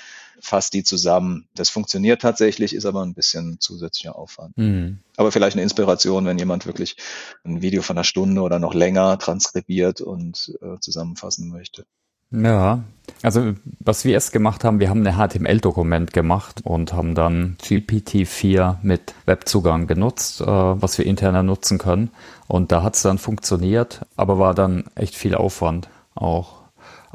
fasst 0.40 0.74
die 0.74 0.84
zusammen. 0.84 1.48
Das 1.54 1.70
funktioniert 1.70 2.22
tatsächlich, 2.22 2.74
ist 2.74 2.86
aber 2.86 3.02
ein 3.02 3.14
bisschen 3.14 3.58
zusätzlicher 3.60 4.16
Aufwand. 4.16 4.56
Mhm. 4.56 4.98
Aber 5.16 5.32
vielleicht 5.32 5.56
eine 5.56 5.62
Inspiration, 5.62 6.26
wenn 6.26 6.38
jemand 6.38 6.66
wirklich 6.66 6.96
ein 7.44 7.62
Video 7.62 7.82
von 7.82 7.96
einer 7.96 8.04
Stunde 8.04 8.42
oder 8.42 8.58
noch 8.58 8.74
länger 8.74 9.18
transkribiert 9.18 10.00
und 10.00 10.56
äh, 10.60 10.78
zusammenfassen 10.80 11.48
möchte. 11.48 11.86
Ja, 12.30 12.82
also 13.22 13.54
was 13.78 14.04
wir 14.04 14.12
erst 14.12 14.32
gemacht 14.32 14.64
haben, 14.64 14.80
wir 14.80 14.90
haben 14.90 15.06
ein 15.06 15.16
HTML-Dokument 15.16 16.12
gemacht 16.12 16.60
und 16.64 16.92
haben 16.92 17.14
dann 17.14 17.56
GPT-4 17.62 18.78
mit 18.82 19.14
Webzugang 19.26 19.86
genutzt, 19.86 20.40
äh, 20.40 20.46
was 20.46 20.98
wir 20.98 21.06
interner 21.06 21.42
nutzen 21.42 21.78
können. 21.78 22.10
Und 22.48 22.72
da 22.72 22.82
hat 22.82 22.96
es 22.96 23.02
dann 23.02 23.18
funktioniert, 23.18 24.04
aber 24.16 24.38
war 24.38 24.54
dann 24.54 24.84
echt 24.96 25.14
viel 25.14 25.34
Aufwand 25.34 25.88
auch. 26.14 26.55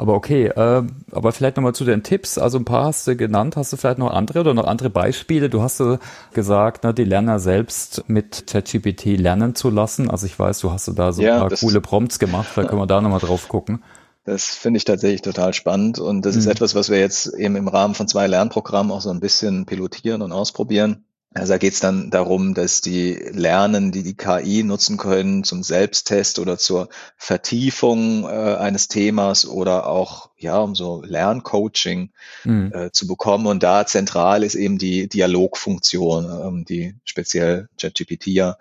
Aber 0.02 0.16
okay, 0.16 0.48
äh, 0.48 0.82
aber 1.12 1.32
vielleicht 1.32 1.58
nochmal 1.58 1.76
zu 1.76 1.86
den 1.86 2.02
Tipps. 2.02 2.40
Also 2.40 2.58
ein 2.58 2.66
paar 2.66 2.86
hast 2.86 3.06
du 3.06 3.16
genannt. 3.16 3.56
Hast 3.56 3.72
du 3.72 3.78
vielleicht 3.78 4.00
noch 4.00 4.10
andere 4.10 4.40
oder 4.40 4.56
noch 4.56 4.66
andere 4.66 4.90
Beispiele? 4.90 5.48
Du 5.48 5.62
hast 5.62 5.80
äh, 5.80 6.00
gesagt, 6.34 6.84
ne, 6.84 6.92
die 6.92 7.04
Lerner 7.04 7.38
selbst 7.38 8.06
mit 8.08 8.48
ChatGPT 8.48 9.06
lernen 9.20 9.54
zu 9.54 9.70
lassen. 9.70 10.10
Also 10.10 10.26
ich 10.26 10.40
weiß, 10.40 10.58
du 10.58 10.72
hast 10.72 10.92
da 10.96 11.12
so 11.12 11.22
ja, 11.22 11.36
ein 11.36 11.50
paar 11.50 11.56
coole 11.56 11.82
Prompts 11.82 12.18
gemacht. 12.18 12.48
Vielleicht 12.52 12.70
können 12.70 12.82
wir 12.82 12.88
da 12.88 13.00
nochmal 13.00 13.20
drauf 13.20 13.48
gucken. 13.48 13.84
Das 14.26 14.46
finde 14.46 14.78
ich 14.78 14.86
tatsächlich 14.86 15.22
total 15.22 15.54
spannend 15.54 16.00
und 16.00 16.26
das 16.26 16.34
mhm. 16.34 16.40
ist 16.40 16.48
etwas, 16.48 16.74
was 16.74 16.90
wir 16.90 17.00
jetzt 17.00 17.36
eben 17.36 17.56
im 17.56 17.68
Rahmen 17.68 17.94
von 17.94 18.08
zwei 18.08 18.26
Lernprogrammen 18.26 18.92
auch 18.92 19.02
so 19.02 19.12
ein 19.12 19.20
bisschen 19.20 19.68
pilotieren 19.68 20.24
und 20.24 20.32
ausprobieren. 20.32 21.06
Also 21.34 21.54
da 21.54 21.58
geht 21.58 21.74
es 21.74 21.80
dann 21.80 22.10
darum, 22.10 22.54
dass 22.54 22.82
die 22.82 23.14
lernen, 23.14 23.94
die 23.94 24.04
die 24.04 24.18
KI 24.18 24.64
nutzen 24.64 24.98
können 24.98 25.46
zum 25.46 25.64
Selbsttest 25.64 26.40
oder 26.40 26.58
zur 26.58 26.90
Vertiefung 27.16 28.26
äh, 28.26 28.56
eines 28.56 28.90
Themas 28.90 29.46
oder 29.46 29.88
auch 29.88 30.32
ja 30.38 30.58
um 30.58 30.76
so 30.76 31.02
Lerncoaching 31.06 32.12
mhm. 32.44 32.74
äh, 32.74 32.92
zu 32.92 33.08
bekommen. 33.08 33.48
Und 33.48 33.64
da 33.64 33.86
zentral 33.86 34.44
ist 34.44 34.56
eben 34.56 34.78
die 34.78 35.08
Dialogfunktion, 35.08 36.26
ähm, 36.26 36.66
die 36.66 36.96
speziell 37.06 37.70
ChatGPT 37.80 38.28
ja 38.28 38.58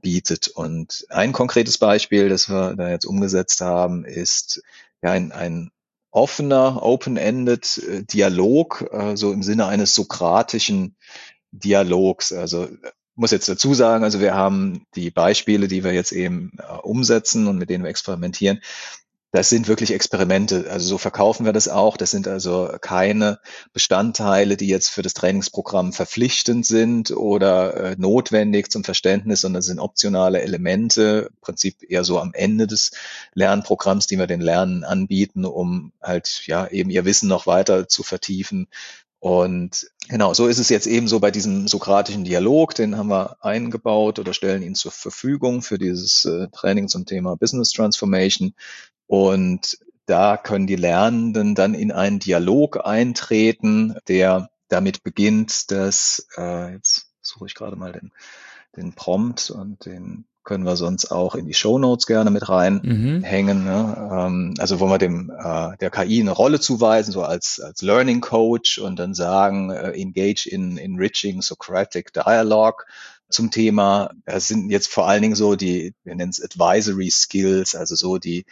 bietet. 0.00 0.48
Und 0.48 1.04
ein 1.10 1.32
konkretes 1.32 1.76
Beispiel, 1.76 2.30
das 2.30 2.48
wir 2.48 2.74
da 2.74 2.88
jetzt 2.88 3.04
umgesetzt 3.04 3.60
haben, 3.60 4.06
ist 4.06 4.62
ja 5.02 5.10
ein, 5.10 5.30
ein 5.32 5.70
offener, 6.10 6.82
open-ended 6.82 7.82
äh, 7.86 8.02
Dialog, 8.04 8.88
äh, 8.92 9.16
so 9.16 9.32
im 9.32 9.42
Sinne 9.42 9.66
eines 9.66 9.94
sokratischen 9.94 10.96
Dialogs. 11.58 12.32
Also 12.32 12.68
muss 13.16 13.30
jetzt 13.30 13.48
dazu 13.48 13.74
sagen, 13.74 14.04
also 14.04 14.20
wir 14.20 14.34
haben 14.34 14.86
die 14.96 15.10
Beispiele, 15.10 15.68
die 15.68 15.84
wir 15.84 15.92
jetzt 15.92 16.12
eben 16.12 16.52
äh, 16.58 16.72
umsetzen 16.82 17.46
und 17.46 17.58
mit 17.58 17.70
denen 17.70 17.84
wir 17.84 17.90
experimentieren, 17.90 18.60
das 19.34 19.48
sind 19.48 19.66
wirklich 19.66 19.92
Experimente. 19.92 20.70
Also 20.70 20.86
so 20.86 20.96
verkaufen 20.96 21.44
wir 21.44 21.52
das 21.52 21.66
auch. 21.66 21.96
Das 21.96 22.12
sind 22.12 22.28
also 22.28 22.70
keine 22.80 23.40
Bestandteile, 23.72 24.56
die 24.56 24.68
jetzt 24.68 24.90
für 24.90 25.02
das 25.02 25.12
Trainingsprogramm 25.12 25.92
verpflichtend 25.92 26.64
sind 26.64 27.10
oder 27.10 27.74
äh, 27.74 27.96
notwendig 27.98 28.70
zum 28.70 28.84
Verständnis, 28.84 29.40
sondern 29.40 29.62
sind 29.62 29.80
optionale 29.80 30.40
Elemente, 30.40 31.30
im 31.30 31.40
Prinzip 31.40 31.78
eher 31.82 32.04
so 32.04 32.20
am 32.20 32.32
Ende 32.32 32.68
des 32.68 32.92
Lernprogramms, 33.34 34.06
die 34.06 34.20
wir 34.20 34.28
den 34.28 34.40
Lernen 34.40 34.84
anbieten, 34.84 35.44
um 35.44 35.90
halt 36.00 36.42
ja 36.46 36.68
eben 36.68 36.90
ihr 36.90 37.04
Wissen 37.04 37.28
noch 37.28 37.48
weiter 37.48 37.88
zu 37.88 38.04
vertiefen, 38.04 38.68
und 39.24 39.90
genau, 40.08 40.34
so 40.34 40.46
ist 40.46 40.58
es 40.58 40.68
jetzt 40.68 40.86
eben 40.86 41.08
so 41.08 41.20
bei 41.20 41.30
diesem 41.30 41.68
sokratischen 41.68 42.24
Dialog, 42.24 42.74
den 42.74 42.96
haben 42.96 43.08
wir 43.08 43.36
eingebaut 43.42 44.18
oder 44.18 44.32
stellen 44.32 44.62
ihn 44.62 44.74
zur 44.74 44.92
Verfügung 44.92 45.62
für 45.62 45.78
dieses 45.78 46.24
äh, 46.24 46.48
Training 46.48 46.88
zum 46.88 47.06
Thema 47.06 47.36
Business 47.36 47.70
Transformation. 47.70 48.54
Und 49.06 49.78
da 50.06 50.36
können 50.36 50.66
die 50.66 50.76
Lernenden 50.76 51.54
dann 51.54 51.74
in 51.74 51.92
einen 51.92 52.18
Dialog 52.18 52.84
eintreten, 52.86 53.96
der 54.08 54.50
damit 54.68 55.02
beginnt, 55.02 55.70
dass, 55.70 56.26
äh, 56.36 56.72
jetzt 56.72 57.10
suche 57.20 57.46
ich 57.46 57.54
gerade 57.54 57.76
mal 57.76 57.92
den, 57.92 58.12
den 58.76 58.92
Prompt 58.92 59.50
und 59.50 59.86
den 59.86 60.26
können 60.44 60.64
wir 60.64 60.76
sonst 60.76 61.10
auch 61.10 61.34
in 61.34 61.46
die 61.46 61.54
Show 61.54 61.78
Notes 61.78 62.06
gerne 62.06 62.30
mit 62.30 62.48
reinhängen. 62.48 63.58
Mhm. 63.60 63.64
Ne? 63.64 64.10
Ähm, 64.12 64.54
also 64.58 64.78
wo 64.78 64.86
wir 64.86 64.98
dem 64.98 65.30
äh, 65.30 65.76
der 65.78 65.90
KI 65.90 66.20
eine 66.20 66.30
Rolle 66.30 66.60
zuweisen, 66.60 67.12
so 67.12 67.22
als 67.22 67.60
als 67.60 67.82
Learning 67.82 68.20
Coach 68.20 68.78
und 68.78 68.98
dann 68.98 69.14
sagen, 69.14 69.70
äh, 69.70 69.90
engage 69.92 70.46
in 70.46 70.76
enriching 70.76 71.42
Socratic 71.42 72.12
Dialogue 72.12 72.84
zum 73.28 73.50
Thema. 73.50 74.10
Das 74.24 74.48
sind 74.48 74.70
jetzt 74.70 74.88
vor 74.88 75.08
allen 75.08 75.22
Dingen 75.22 75.34
so 75.34 75.56
die, 75.56 75.94
wir 76.04 76.14
nennen 76.14 76.30
es 76.30 76.42
Advisory 76.42 77.10
Skills, 77.10 77.74
also 77.74 77.94
so 77.94 78.18
die 78.18 78.44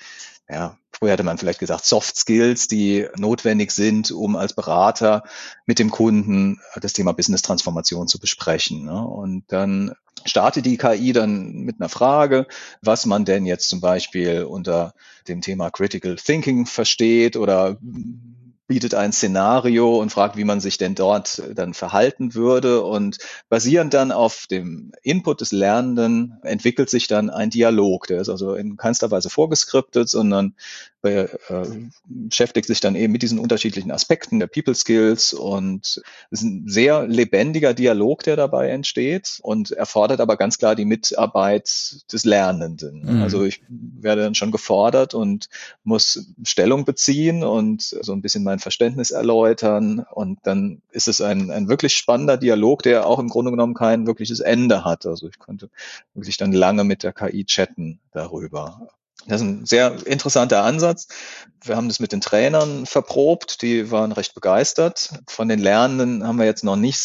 ja, 0.49 0.77
früher 0.91 1.13
hätte 1.13 1.23
man 1.23 1.39
vielleicht 1.39 1.61
gesagt 1.61 1.85
Soft 1.85 2.17
Skills, 2.17 2.69
die 2.69 3.07
notwendig 3.17 3.71
sind, 3.71 4.11
um 4.11 4.37
als 4.37 4.53
Berater 4.53 5.23
mit 5.67 5.79
dem 5.79 5.91
Kunden 5.91 6.61
das 6.81 6.93
Thema 6.93 7.13
Business 7.13 7.43
Transformation 7.43 8.07
zu 8.07 8.19
besprechen. 8.19 8.85
Ne? 8.85 9.07
Und 9.07 9.45
dann 9.49 9.95
startet 10.25 10.67
die 10.67 10.77
KI 10.77 11.13
dann 11.13 11.53
mit 11.63 11.81
einer 11.81 11.89
Frage, 11.89 12.47
was 12.83 13.07
man 13.07 13.25
denn 13.25 13.47
jetzt 13.47 13.69
zum 13.69 13.81
Beispiel 13.81 14.45
unter 14.45 14.95
dem 15.27 15.41
Thema 15.41 15.71
Critical 15.71 16.17
Thinking 16.17 16.67
versteht 16.67 17.37
oder 17.37 17.79
bietet 18.67 18.95
ein 18.95 19.13
Szenario 19.13 19.99
und 19.99 20.11
fragt, 20.11 20.37
wie 20.37 20.45
man 20.45 20.61
sich 20.61 20.79
denn 20.79 20.95
dort 20.95 21.43
dann 21.55 21.75
verhalten 21.75 22.35
würde. 22.35 22.83
Und 22.83 23.19
basierend 23.49 23.93
dann 23.93 24.13
auf 24.13 24.47
dem 24.47 24.93
Input 25.03 25.41
des 25.41 25.53
Lernenden 25.53 26.39
entwickelt 26.43 26.89
sich 26.89 27.07
dann 27.07 27.29
ein 27.29 27.51
Dialog. 27.51 28.07
Der 28.07 28.21
ist 28.21 28.29
also 28.29 28.55
in 28.55 28.77
keinster 28.77 29.11
Weise 29.11 29.31
vorgeskriptet, 29.31 30.09
sondern 30.09 30.55
äh, 31.03 31.29
beschäftigt 32.05 32.69
sich 32.69 32.81
dann 32.81 32.95
eben 32.95 33.13
mit 33.13 33.23
diesen 33.23 33.39
unterschiedlichen 33.39 33.91
Aspekten 33.91 34.39
der 34.39 34.47
People 34.47 34.75
Skills 34.75 35.33
und 35.33 36.01
es 36.31 36.41
ist 36.41 36.43
ein 36.43 36.69
sehr 36.69 37.07
lebendiger 37.07 37.75
Dialog, 37.75 38.23
der 38.23 38.37
dabei 38.37 38.69
entsteht 38.69 39.41
und 39.43 39.73
erfordert 39.73 40.21
aber 40.21 40.37
ganz 40.37 40.59
klar 40.59 40.77
die 40.77 40.85
Mitarbeit 40.85 42.05
des 42.13 42.25
Lernenden. 42.25 43.03
Mhm. 43.03 43.23
Also 43.23 43.45
ich 43.45 43.63
werde 43.69 44.23
dann 44.23 44.37
schon 44.37 44.53
gefordert 44.53 45.15
und 45.15 45.49
muss 45.83 46.33
Stellung 46.45 46.85
beziehen 46.85 47.43
und 47.43 47.83
so 47.83 48.13
ein 48.13 48.23
bisschen 48.23 48.45
mein 48.45 48.61
Verständnis 48.61 49.11
erläutern 49.11 50.07
und 50.11 50.39
dann 50.45 50.83
ist 50.93 51.09
es 51.09 51.21
ein, 51.21 51.51
ein 51.51 51.69
wirklich 51.69 51.97
spannender 51.97 52.37
Dialog, 52.37 52.83
der 52.85 53.07
auch 53.07 53.19
im 53.19 53.29
Grunde 53.29 53.51
genommen 53.51 53.75
kein 53.75 54.07
wirkliches 54.07 54.41
Ende 54.41 54.85
hat. 54.85 55.05
Also 55.07 55.29
ich 55.29 55.39
konnte 55.39 55.69
wirklich 56.15 56.37
dann 56.37 56.53
lange 56.53 56.85
mit 56.85 57.03
der 57.03 57.13
KI 57.13 57.45
chatten 57.45 57.99
darüber. 58.13 58.89
Das 59.27 59.41
ist 59.41 59.47
ein 59.47 59.67
sehr 59.67 60.07
interessanter 60.07 60.65
Ansatz. 60.65 61.09
Wir 61.65 61.77
haben 61.77 61.89
das 61.89 62.01
mit 62.01 62.11
den 62.11 62.21
Trainern 62.21 62.87
verprobt, 62.87 63.63
die 63.63 63.93
waren 63.93 64.11
recht 64.11 64.35
begeistert. 64.35 65.11
Von 65.29 65.49
den 65.49 65.61
Lernenden 65.61 66.27
haben 66.27 66.39
wir 66.39 66.45
jetzt 66.45 66.65
noch 66.65 66.75
nicht 66.75 66.99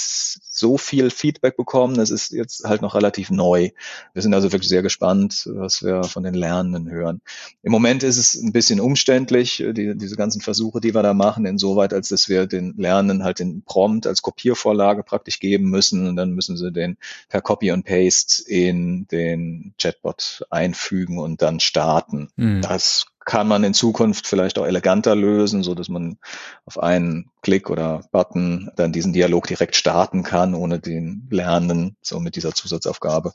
so 0.57 0.79
viel 0.79 1.11
Feedback 1.11 1.55
bekommen. 1.55 1.95
Das 1.95 2.09
ist 2.09 2.31
jetzt 2.31 2.63
halt 2.63 2.81
noch 2.81 2.95
relativ 2.95 3.29
neu. 3.29 3.69
Wir 4.13 4.21
sind 4.23 4.33
also 4.33 4.51
wirklich 4.51 4.69
sehr 4.69 4.81
gespannt, 4.81 5.47
was 5.53 5.83
wir 5.83 6.03
von 6.03 6.23
den 6.23 6.33
Lernenden 6.33 6.89
hören. 6.89 7.21
Im 7.61 7.71
Moment 7.71 8.01
ist 8.01 8.17
es 8.17 8.33
ein 8.33 8.51
bisschen 8.51 8.79
umständlich, 8.79 9.63
die, 9.73 9.95
diese 9.95 10.15
ganzen 10.15 10.41
Versuche, 10.41 10.81
die 10.81 10.95
wir 10.95 11.03
da 11.03 11.13
machen, 11.13 11.45
insoweit, 11.45 11.93
als 11.93 12.07
dass 12.07 12.27
wir 12.27 12.47
den 12.47 12.73
Lernenden 12.77 13.23
halt 13.23 13.37
den 13.37 13.61
Prompt 13.61 14.07
als 14.07 14.23
Kopiervorlage 14.23 15.03
praktisch 15.03 15.39
geben 15.39 15.69
müssen 15.69 16.07
und 16.07 16.15
dann 16.15 16.31
müssen 16.31 16.57
sie 16.57 16.71
den 16.71 16.97
per 17.29 17.41
Copy 17.41 17.71
und 17.71 17.85
Paste 17.85 18.43
in 18.47 19.07
den 19.09 19.75
Chatbot 19.77 20.47
einfügen 20.49 21.19
und 21.19 21.43
dann 21.43 21.59
starten. 21.59 22.06
Mhm. 22.35 22.61
Das 22.61 23.05
kann 23.25 23.47
man 23.47 23.63
in 23.65 23.73
Zukunft 23.73 24.25
vielleicht 24.25 24.57
auch 24.57 24.65
eleganter 24.65 25.15
lösen, 25.15 25.61
so 25.61 25.75
dass 25.75 25.89
man 25.89 26.17
auf 26.65 26.79
einen 26.79 27.29
Klick 27.41 27.69
oder 27.69 28.01
Button 28.11 28.71
dann 28.77 28.93
diesen 28.93 29.11
Dialog 29.11 29.47
direkt 29.47 29.75
starten 29.75 30.23
kann, 30.23 30.55
ohne 30.55 30.79
den 30.79 31.27
Lernenden 31.29 31.97
so 32.01 32.21
mit 32.21 32.37
dieser 32.37 32.53
Zusatzaufgabe 32.53 33.33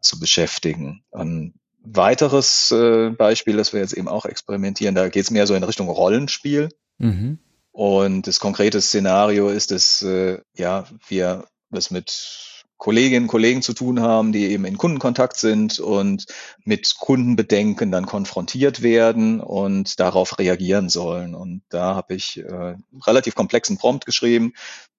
zu 0.00 0.18
beschäftigen. 0.18 1.02
Ein 1.12 1.52
weiteres 1.82 2.70
äh, 2.70 3.10
Beispiel, 3.10 3.58
das 3.58 3.74
wir 3.74 3.80
jetzt 3.80 3.92
eben 3.92 4.08
auch 4.08 4.24
experimentieren, 4.24 4.94
da 4.94 5.08
geht 5.08 5.24
es 5.24 5.30
mehr 5.30 5.46
so 5.46 5.54
in 5.54 5.64
Richtung 5.64 5.88
Rollenspiel. 5.88 6.70
Mhm. 6.98 7.38
Und 7.72 8.26
das 8.26 8.40
konkrete 8.40 8.80
Szenario 8.80 9.50
ist, 9.50 9.70
dass 9.70 10.00
äh, 10.00 10.38
ja 10.54 10.86
wir 11.08 11.44
das 11.70 11.90
mit 11.90 12.55
Kolleginnen 12.78 13.24
und 13.24 13.28
Kollegen 13.28 13.62
zu 13.62 13.72
tun 13.72 14.00
haben, 14.00 14.32
die 14.32 14.46
eben 14.46 14.64
in 14.64 14.76
Kundenkontakt 14.76 15.38
sind 15.38 15.78
und 15.78 16.26
mit 16.64 16.96
Kundenbedenken 16.98 17.90
dann 17.90 18.06
konfrontiert 18.06 18.82
werden 18.82 19.40
und 19.40 19.98
darauf 19.98 20.38
reagieren 20.38 20.88
sollen. 20.88 21.34
Und 21.34 21.62
da 21.70 21.94
habe 21.94 22.14
ich 22.14 22.38
äh, 22.38 22.76
relativ 23.06 23.34
komplexen 23.34 23.78
Prompt 23.78 24.04
geschrieben, 24.04 24.52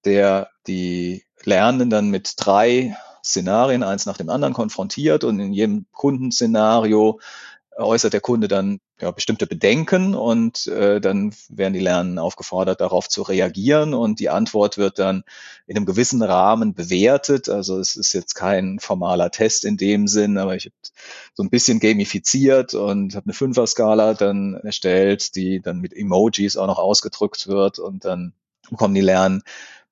der 0.05 0.49
die 0.65 1.23
Lernenden 1.43 1.89
dann 1.89 2.09
mit 2.09 2.33
drei 2.37 2.97
Szenarien 3.23 3.83
eins 3.83 4.05
nach 4.05 4.17
dem 4.17 4.29
anderen 4.29 4.53
konfrontiert 4.53 5.23
und 5.23 5.39
in 5.39 5.53
jedem 5.53 5.85
Kundenszenario 5.91 7.19
äußert 7.77 8.13
der 8.13 8.21
Kunde 8.21 8.47
dann 8.47 8.79
ja, 8.99 9.11
bestimmte 9.11 9.45
Bedenken 9.45 10.15
und 10.15 10.67
äh, 10.67 10.99
dann 10.99 11.33
werden 11.49 11.73
die 11.73 11.79
Lernen 11.79 12.17
aufgefordert, 12.17 12.81
darauf 12.81 13.07
zu 13.07 13.21
reagieren 13.21 13.93
und 13.93 14.19
die 14.19 14.29
Antwort 14.29 14.77
wird 14.77 14.97
dann 14.99 15.23
in 15.67 15.77
einem 15.77 15.85
gewissen 15.85 16.23
Rahmen 16.23 16.73
bewertet. 16.73 17.49
Also 17.49 17.79
es 17.79 17.95
ist 17.95 18.13
jetzt 18.13 18.33
kein 18.33 18.79
formaler 18.79 19.29
Test 19.29 19.65
in 19.65 19.77
dem 19.77 20.07
Sinn, 20.07 20.37
aber 20.37 20.55
ich 20.55 20.65
habe 20.65 20.75
so 21.35 21.43
ein 21.43 21.49
bisschen 21.49 21.79
gamifiziert 21.79 22.73
und 22.73 23.15
habe 23.15 23.25
eine 23.25 23.33
Fünfer-Skala 23.33 24.15
dann 24.15 24.55
erstellt, 24.55 25.35
die 25.35 25.61
dann 25.61 25.79
mit 25.79 25.93
Emojis 25.93 26.57
auch 26.57 26.67
noch 26.67 26.79
ausgedrückt 26.79 27.47
wird 27.47 27.77
und 27.77 28.05
dann 28.05 28.33
bekommen 28.69 28.95
die 28.95 29.01
Lernen 29.01 29.43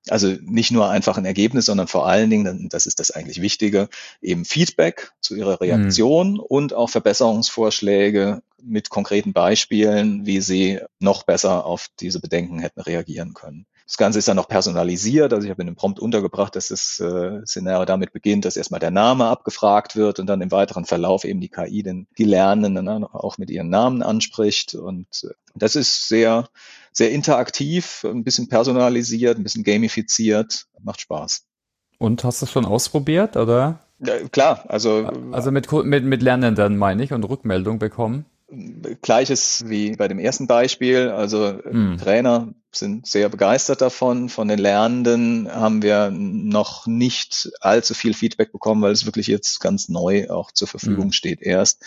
also 0.08 0.34
nicht 0.42 0.70
nur 0.70 0.88
einfach 0.88 1.18
ein 1.18 1.24
Ergebnis, 1.24 1.66
sondern 1.66 1.88
vor 1.88 2.06
allen 2.06 2.30
Dingen, 2.30 2.68
das 2.70 2.86
ist 2.86 3.00
das 3.00 3.10
eigentlich 3.10 3.40
Wichtige, 3.40 3.88
eben 4.22 4.44
Feedback 4.44 5.12
zu 5.20 5.34
ihrer 5.34 5.60
Reaktion 5.60 6.34
mhm. 6.34 6.40
und 6.40 6.74
auch 6.74 6.90
Verbesserungsvorschläge 6.90 8.42
mit 8.62 8.90
konkreten 8.90 9.32
Beispielen, 9.32 10.26
wie 10.26 10.40
sie 10.40 10.80
noch 10.98 11.24
besser 11.24 11.64
auf 11.64 11.88
diese 12.00 12.20
Bedenken 12.20 12.58
hätten 12.58 12.80
reagieren 12.80 13.34
können. 13.34 13.66
Das 13.86 13.96
Ganze 13.96 14.18
ist 14.18 14.26
dann 14.26 14.36
noch 14.36 14.48
personalisiert. 14.48 15.32
Also 15.32 15.44
ich 15.44 15.50
habe 15.50 15.62
in 15.62 15.68
dem 15.68 15.76
Prompt 15.76 16.00
untergebracht, 16.00 16.56
dass 16.56 16.68
das 16.68 16.98
äh, 16.98 17.46
Szenario 17.46 17.84
damit 17.84 18.12
beginnt, 18.12 18.44
dass 18.44 18.56
erstmal 18.56 18.80
der 18.80 18.90
Name 18.90 19.26
abgefragt 19.26 19.94
wird 19.94 20.18
und 20.18 20.26
dann 20.26 20.40
im 20.40 20.50
weiteren 20.50 20.84
Verlauf 20.84 21.24
eben 21.24 21.40
die 21.40 21.48
KI 21.48 21.84
den, 21.84 22.08
die 22.18 22.24
Lernenden 22.24 22.84
dann 22.84 23.04
auch 23.04 23.38
mit 23.38 23.48
ihren 23.48 23.68
Namen 23.68 24.02
anspricht. 24.02 24.74
Und 24.74 25.06
äh, 25.22 25.34
das 25.54 25.76
ist 25.76 26.08
sehr, 26.08 26.48
sehr 26.92 27.12
interaktiv, 27.12 28.04
ein 28.04 28.24
bisschen 28.24 28.48
personalisiert, 28.48 29.38
ein 29.38 29.44
bisschen 29.44 29.62
gamifiziert, 29.62 30.66
macht 30.82 31.00
Spaß. 31.00 31.44
Und 31.98 32.24
hast 32.24 32.42
du 32.42 32.46
es 32.46 32.50
schon 32.50 32.64
ausprobiert, 32.64 33.36
oder? 33.36 33.78
Ja, 34.00 34.18
klar, 34.28 34.64
also. 34.68 35.08
Also 35.30 35.52
mit, 35.52 35.70
mit, 35.70 36.04
mit 36.04 36.22
Lernenden 36.22 36.76
meine 36.76 37.04
ich 37.04 37.12
und 37.12 37.24
Rückmeldung 37.24 37.78
bekommen. 37.78 38.26
Gleiches 39.02 39.64
wie 39.66 39.96
bei 39.96 40.08
dem 40.08 40.18
ersten 40.18 40.46
Beispiel. 40.46 41.08
Also 41.08 41.58
mm. 41.64 41.96
Trainer 41.98 42.54
sind 42.72 43.06
sehr 43.06 43.28
begeistert 43.28 43.80
davon. 43.80 44.28
Von 44.28 44.48
den 44.48 44.58
Lernenden 44.58 45.50
haben 45.50 45.82
wir 45.82 46.10
noch 46.10 46.86
nicht 46.86 47.50
allzu 47.60 47.94
viel 47.94 48.14
Feedback 48.14 48.52
bekommen, 48.52 48.82
weil 48.82 48.92
es 48.92 49.06
wirklich 49.06 49.26
jetzt 49.26 49.60
ganz 49.60 49.88
neu 49.88 50.28
auch 50.28 50.52
zur 50.52 50.68
Verfügung 50.68 51.06
mhm. 51.06 51.12
steht 51.12 51.42
erst. 51.42 51.84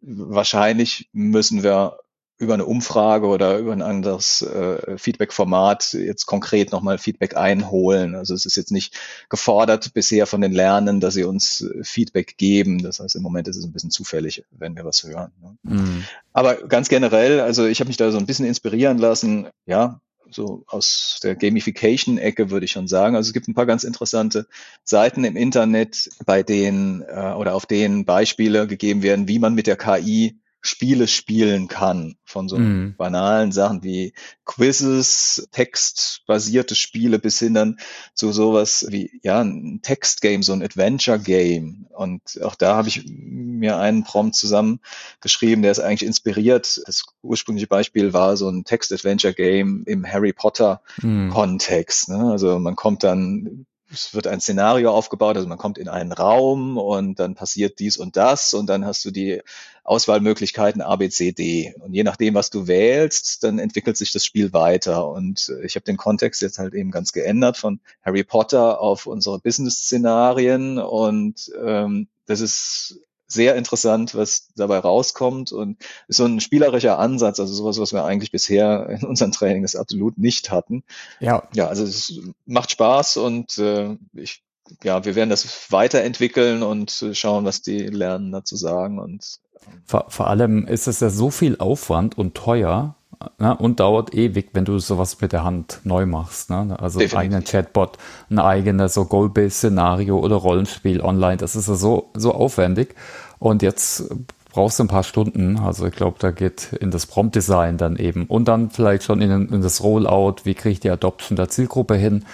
Wahrscheinlich 0.00 1.08
müssen 1.12 1.62
wir 1.62 1.98
über 2.38 2.54
eine 2.54 2.66
Umfrage 2.66 3.26
oder 3.26 3.58
über 3.58 3.72
ein 3.72 3.82
anderes 3.82 4.42
äh, 4.42 4.98
Feedback-Format 4.98 5.92
jetzt 5.92 6.26
konkret 6.26 6.72
nochmal 6.72 6.98
Feedback 6.98 7.36
einholen. 7.36 8.14
Also 8.14 8.34
es 8.34 8.46
ist 8.46 8.56
jetzt 8.56 8.72
nicht 8.72 8.98
gefordert 9.28 9.94
bisher 9.94 10.26
von 10.26 10.40
den 10.40 10.52
Lernenden, 10.52 11.00
dass 11.00 11.14
sie 11.14 11.24
uns 11.24 11.60
äh, 11.60 11.84
Feedback 11.84 12.36
geben. 12.38 12.82
Das 12.82 12.98
heißt, 12.98 13.14
im 13.14 13.22
Moment 13.22 13.46
ist 13.48 13.56
es 13.56 13.64
ein 13.64 13.72
bisschen 13.72 13.90
zufällig, 13.90 14.44
wenn 14.50 14.74
wir 14.74 14.84
was 14.84 15.04
hören. 15.04 15.30
Ne? 15.40 15.56
Mhm. 15.62 16.04
Aber 16.32 16.56
ganz 16.56 16.88
generell, 16.88 17.40
also 17.40 17.66
ich 17.66 17.80
habe 17.80 17.88
mich 17.88 17.96
da 17.96 18.10
so 18.10 18.18
ein 18.18 18.26
bisschen 18.26 18.46
inspirieren 18.46 18.98
lassen. 18.98 19.48
Ja, 19.66 20.00
so 20.34 20.64
aus 20.66 21.20
der 21.22 21.36
Gamification-Ecke 21.36 22.50
würde 22.50 22.64
ich 22.64 22.72
schon 22.72 22.88
sagen. 22.88 23.16
Also 23.16 23.28
es 23.28 23.32
gibt 23.34 23.48
ein 23.48 23.54
paar 23.54 23.66
ganz 23.66 23.84
interessante 23.84 24.46
Seiten 24.82 25.24
im 25.24 25.36
Internet, 25.36 26.08
bei 26.26 26.42
denen 26.42 27.02
äh, 27.02 27.34
oder 27.36 27.54
auf 27.54 27.66
denen 27.66 28.04
Beispiele 28.04 28.66
gegeben 28.66 29.02
werden, 29.02 29.28
wie 29.28 29.38
man 29.38 29.54
mit 29.54 29.66
der 29.66 29.76
KI 29.76 30.38
Spiele 30.62 31.08
spielen 31.08 31.66
kann. 31.66 32.14
Von 32.24 32.48
so 32.48 32.56
mm. 32.56 32.94
banalen 32.96 33.50
Sachen 33.52 33.82
wie 33.82 34.14
Quizzes, 34.44 35.48
textbasierte 35.50 36.76
Spiele 36.76 37.18
bis 37.18 37.38
hin 37.40 37.54
dann 37.54 37.78
zu 38.14 38.32
sowas 38.32 38.86
wie, 38.88 39.10
ja, 39.22 39.40
ein 39.42 39.80
Textgame, 39.82 40.42
so 40.42 40.52
ein 40.52 40.62
Adventure-Game. 40.62 41.86
Und 41.90 42.40
auch 42.42 42.54
da 42.54 42.76
habe 42.76 42.88
ich 42.88 43.04
mir 43.06 43.76
einen 43.78 44.04
Prompt 44.04 44.36
zusammengeschrieben, 44.36 45.62
der 45.62 45.72
ist 45.72 45.80
eigentlich 45.80 46.06
inspiriert. 46.06 46.80
Das 46.86 47.02
ursprüngliche 47.22 47.66
Beispiel 47.66 48.12
war 48.12 48.36
so 48.36 48.48
ein 48.48 48.64
Text-Adventure-Game 48.64 49.82
im 49.86 50.06
Harry 50.06 50.32
Potter-Kontext. 50.32 52.08
Mm. 52.08 52.12
Ne? 52.12 52.30
Also 52.30 52.58
man 52.60 52.76
kommt 52.76 53.02
dann 53.02 53.66
es 53.92 54.14
wird 54.14 54.26
ein 54.26 54.40
Szenario 54.40 54.92
aufgebaut, 54.92 55.36
also 55.36 55.48
man 55.48 55.58
kommt 55.58 55.78
in 55.78 55.88
einen 55.88 56.12
Raum 56.12 56.78
und 56.78 57.18
dann 57.20 57.34
passiert 57.34 57.78
dies 57.78 57.96
und 57.96 58.16
das 58.16 58.54
und 58.54 58.66
dann 58.66 58.84
hast 58.86 59.04
du 59.04 59.10
die 59.10 59.42
Auswahlmöglichkeiten 59.84 60.80
A, 60.80 60.96
B, 60.96 61.08
C, 61.08 61.32
D. 61.32 61.74
Und 61.80 61.92
je 61.92 62.04
nachdem, 62.04 62.34
was 62.34 62.50
du 62.50 62.66
wählst, 62.66 63.42
dann 63.42 63.58
entwickelt 63.58 63.96
sich 63.96 64.12
das 64.12 64.24
Spiel 64.24 64.52
weiter. 64.52 65.08
Und 65.08 65.52
ich 65.64 65.74
habe 65.74 65.84
den 65.84 65.96
Kontext 65.96 66.40
jetzt 66.40 66.58
halt 66.58 66.74
eben 66.74 66.92
ganz 66.92 67.12
geändert 67.12 67.56
von 67.56 67.80
Harry 68.02 68.22
Potter 68.24 68.80
auf 68.80 69.06
unsere 69.06 69.40
Business-Szenarien 69.40 70.78
und 70.78 71.50
ähm, 71.64 72.08
das 72.26 72.40
ist 72.40 73.00
sehr 73.32 73.56
interessant, 73.56 74.14
was 74.14 74.48
dabei 74.56 74.78
rauskommt 74.78 75.52
und 75.52 75.78
ist 76.08 76.16
so 76.18 76.24
ein 76.24 76.40
spielerischer 76.40 76.98
Ansatz, 76.98 77.40
also 77.40 77.52
sowas, 77.52 77.78
was 77.78 77.92
wir 77.92 78.04
eigentlich 78.04 78.30
bisher 78.30 78.88
in 78.88 79.06
unseren 79.06 79.32
Trainings 79.32 79.76
absolut 79.76 80.18
nicht 80.18 80.50
hatten. 80.50 80.84
Ja. 81.20 81.48
Ja, 81.54 81.68
also 81.68 81.84
es 81.84 82.20
macht 82.46 82.70
Spaß 82.70 83.16
und 83.16 83.58
äh, 83.58 83.96
ich, 84.14 84.42
ja, 84.82 85.04
wir 85.04 85.14
werden 85.14 85.30
das 85.30 85.70
weiterentwickeln 85.70 86.62
und 86.62 87.04
schauen, 87.12 87.44
was 87.44 87.62
die 87.62 87.78
Lernen 87.78 88.32
dazu 88.32 88.56
sagen 88.56 88.98
und 88.98 89.40
vor, 89.84 90.06
vor 90.08 90.28
allem 90.28 90.66
ist 90.66 90.88
es 90.88 91.00
ja 91.00 91.08
so 91.08 91.30
viel 91.30 91.56
Aufwand 91.58 92.18
und 92.18 92.34
teuer, 92.34 92.96
Ne, 93.38 93.56
und 93.56 93.80
dauert 93.80 94.14
ewig, 94.14 94.50
wenn 94.52 94.64
du 94.64 94.78
sowas 94.78 95.20
mit 95.20 95.32
der 95.32 95.44
Hand 95.44 95.80
neu 95.84 96.06
machst. 96.06 96.50
Ne? 96.50 96.76
Also 96.78 97.00
einen 97.00 97.12
eigenen 97.14 97.44
Chatbot, 97.44 97.98
ein 98.30 98.38
eigenes 98.38 98.94
so 98.94 99.04
Goal-Based-Szenario 99.04 100.18
oder 100.18 100.36
Rollenspiel 100.36 101.00
online. 101.00 101.36
Das 101.36 101.56
ist 101.56 101.68
ja 101.68 101.74
so, 101.74 102.10
so 102.14 102.32
aufwendig. 102.32 102.94
Und 103.38 103.62
jetzt 103.62 104.08
brauchst 104.52 104.78
du 104.78 104.84
ein 104.84 104.88
paar 104.88 105.02
Stunden. 105.02 105.58
Also 105.58 105.86
ich 105.86 105.94
glaube, 105.94 106.16
da 106.20 106.30
geht 106.30 106.72
in 106.74 106.90
das 106.90 107.06
Prompt-Design 107.06 107.78
dann 107.78 107.96
eben. 107.96 108.26
Und 108.26 108.46
dann 108.48 108.70
vielleicht 108.70 109.02
schon 109.02 109.20
in, 109.20 109.48
in 109.48 109.62
das 109.62 109.82
Rollout, 109.82 110.36
wie 110.44 110.54
kriege 110.54 110.72
ich 110.72 110.80
die 110.80 110.90
Adoption 110.90 111.36
der 111.36 111.48
Zielgruppe 111.48 111.96
hin 111.96 112.24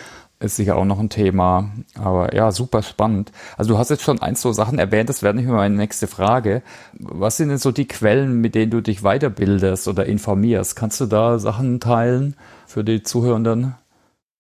ist 0.41 0.57
sicher 0.57 0.77
auch 0.77 0.85
noch 0.85 0.99
ein 0.99 1.11
Thema. 1.11 1.73
Aber 1.95 2.35
ja, 2.35 2.53
super 2.53 2.83
spannend. 2.83 3.33
Also 3.57 3.73
du 3.73 3.79
hast 3.79 3.91
jetzt 3.91 4.03
schon 4.03 4.21
eins 4.21 4.41
so 4.41 4.53
Sachen 4.53 4.79
erwähnt, 4.79 5.09
das 5.09 5.23
wäre 5.23 5.35
nicht 5.35 5.47
mehr 5.47 5.57
meine 5.57 5.77
nächste 5.77 6.07
Frage. 6.07 6.63
Was 6.99 7.37
sind 7.37 7.49
denn 7.49 7.59
so 7.59 7.73
die 7.73 7.89
Quellen, 7.89 8.41
mit 8.41 8.55
denen 8.55 8.71
du 8.71 8.81
dich 8.81 9.03
weiterbildest 9.03 9.89
oder 9.89 10.07
informierst? 10.07 10.77
Kannst 10.77 11.01
du 11.01 11.07
da 11.07 11.39
Sachen 11.39 11.81
teilen 11.81 12.37
für 12.67 12.85
die 12.85 13.03
Zuhörenden? 13.03 13.75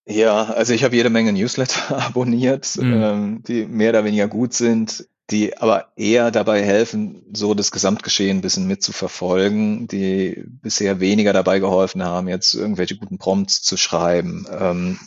Ja, 0.06 0.44
also 0.44 0.72
ich 0.72 0.84
habe 0.84 0.96
jede 0.96 1.10
Menge 1.10 1.32
Newsletter 1.32 1.98
abonniert, 2.06 2.76
mhm. 2.80 2.92
ähm, 2.94 3.42
die 3.46 3.66
mehr 3.66 3.90
oder 3.90 4.04
weniger 4.04 4.28
gut 4.28 4.54
sind 4.54 5.06
die 5.30 5.58
aber 5.58 5.88
eher 5.96 6.30
dabei 6.30 6.62
helfen, 6.62 7.22
so 7.34 7.52
das 7.52 7.70
Gesamtgeschehen 7.70 8.38
ein 8.38 8.40
bisschen 8.40 8.66
mitzuverfolgen, 8.66 9.86
die 9.86 10.42
bisher 10.46 11.00
weniger 11.00 11.34
dabei 11.34 11.58
geholfen 11.58 12.02
haben, 12.02 12.28
jetzt 12.28 12.54
irgendwelche 12.54 12.96
guten 12.96 13.18
Prompts 13.18 13.62
zu 13.62 13.76
schreiben. 13.76 14.46
Ähm, 14.50 14.98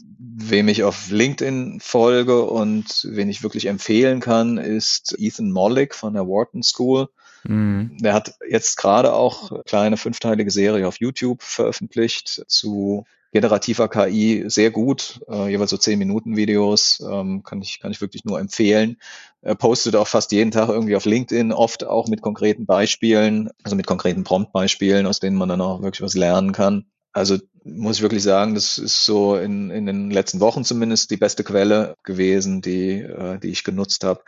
wem 0.50 0.68
ich 0.68 0.84
auf 0.84 1.10
LinkedIn 1.10 1.80
folge 1.82 2.44
und 2.44 3.08
wen 3.10 3.30
ich 3.30 3.44
wirklich 3.44 3.68
empfehlen 3.68 4.20
kann, 4.20 4.58
ist 4.58 5.16
Ethan 5.18 5.52
Mollick 5.52 5.96
von 5.96 6.14
der 6.14 6.28
Wharton 6.28 6.64
School. 6.64 7.10
Mhm. 7.44 7.98
Der 8.00 8.14
hat 8.14 8.36
jetzt 8.48 8.78
gerade 8.78 9.14
auch 9.14 9.52
eine 9.52 9.64
kleine 9.64 9.98
fünfteilige 9.98 10.52
Serie 10.52 10.88
auf 10.88 11.00
YouTube 11.00 11.42
veröffentlicht 11.42 12.44
zu 12.48 13.06
generativer 13.32 13.88
KI 13.88 14.44
sehr 14.48 14.72
gut, 14.72 15.22
äh, 15.30 15.50
jeweils 15.50 15.70
so 15.70 15.78
zehn 15.78 15.98
Minuten 15.98 16.36
Videos, 16.36 17.02
ähm, 17.10 17.44
kann 17.44 17.62
ich 17.62 17.80
kann 17.80 17.92
ich 17.92 18.02
wirklich 18.02 18.26
nur 18.26 18.40
empfehlen. 18.40 18.98
Er 19.42 19.56
postet 19.56 19.96
auch 19.96 20.08
fast 20.08 20.32
jeden 20.34 20.52
Tag 20.52 20.70
irgendwie 20.70 20.96
auf 20.96 21.06
LinkedIn, 21.06 21.54
oft 21.54 21.86
auch 21.86 22.08
mit 22.08 22.22
konkreten 22.22 22.66
Beispielen, 22.66 23.50
also 23.64 23.76
mit 23.76 23.88
konkreten 23.88 24.24
Prompt-Beispielen, 24.24 25.08
aus 25.08 25.20
denen 25.20 25.38
man 25.38 25.50
dann 25.50 25.62
auch 25.62 25.82
wirklich 25.82 26.02
was 26.02 26.14
lernen 26.14 26.52
kann. 26.52 26.86
Also 27.14 27.38
muss 27.64 27.98
ich 27.98 28.02
wirklich 28.02 28.24
sagen, 28.24 28.56
das 28.56 28.78
ist 28.78 29.06
so 29.06 29.36
in, 29.36 29.70
in 29.70 29.86
den 29.86 30.12
letzten 30.12 30.40
Wochen 30.40 30.64
zumindest 30.64 31.12
die 31.12 31.18
beste 31.18 31.44
Quelle 31.44 31.96
gewesen, 32.04 32.62
die, 32.62 33.02
äh, 33.02 33.38
die 33.40 33.50
ich 33.50 33.64
genutzt 33.64 34.04
habe. 34.04 34.22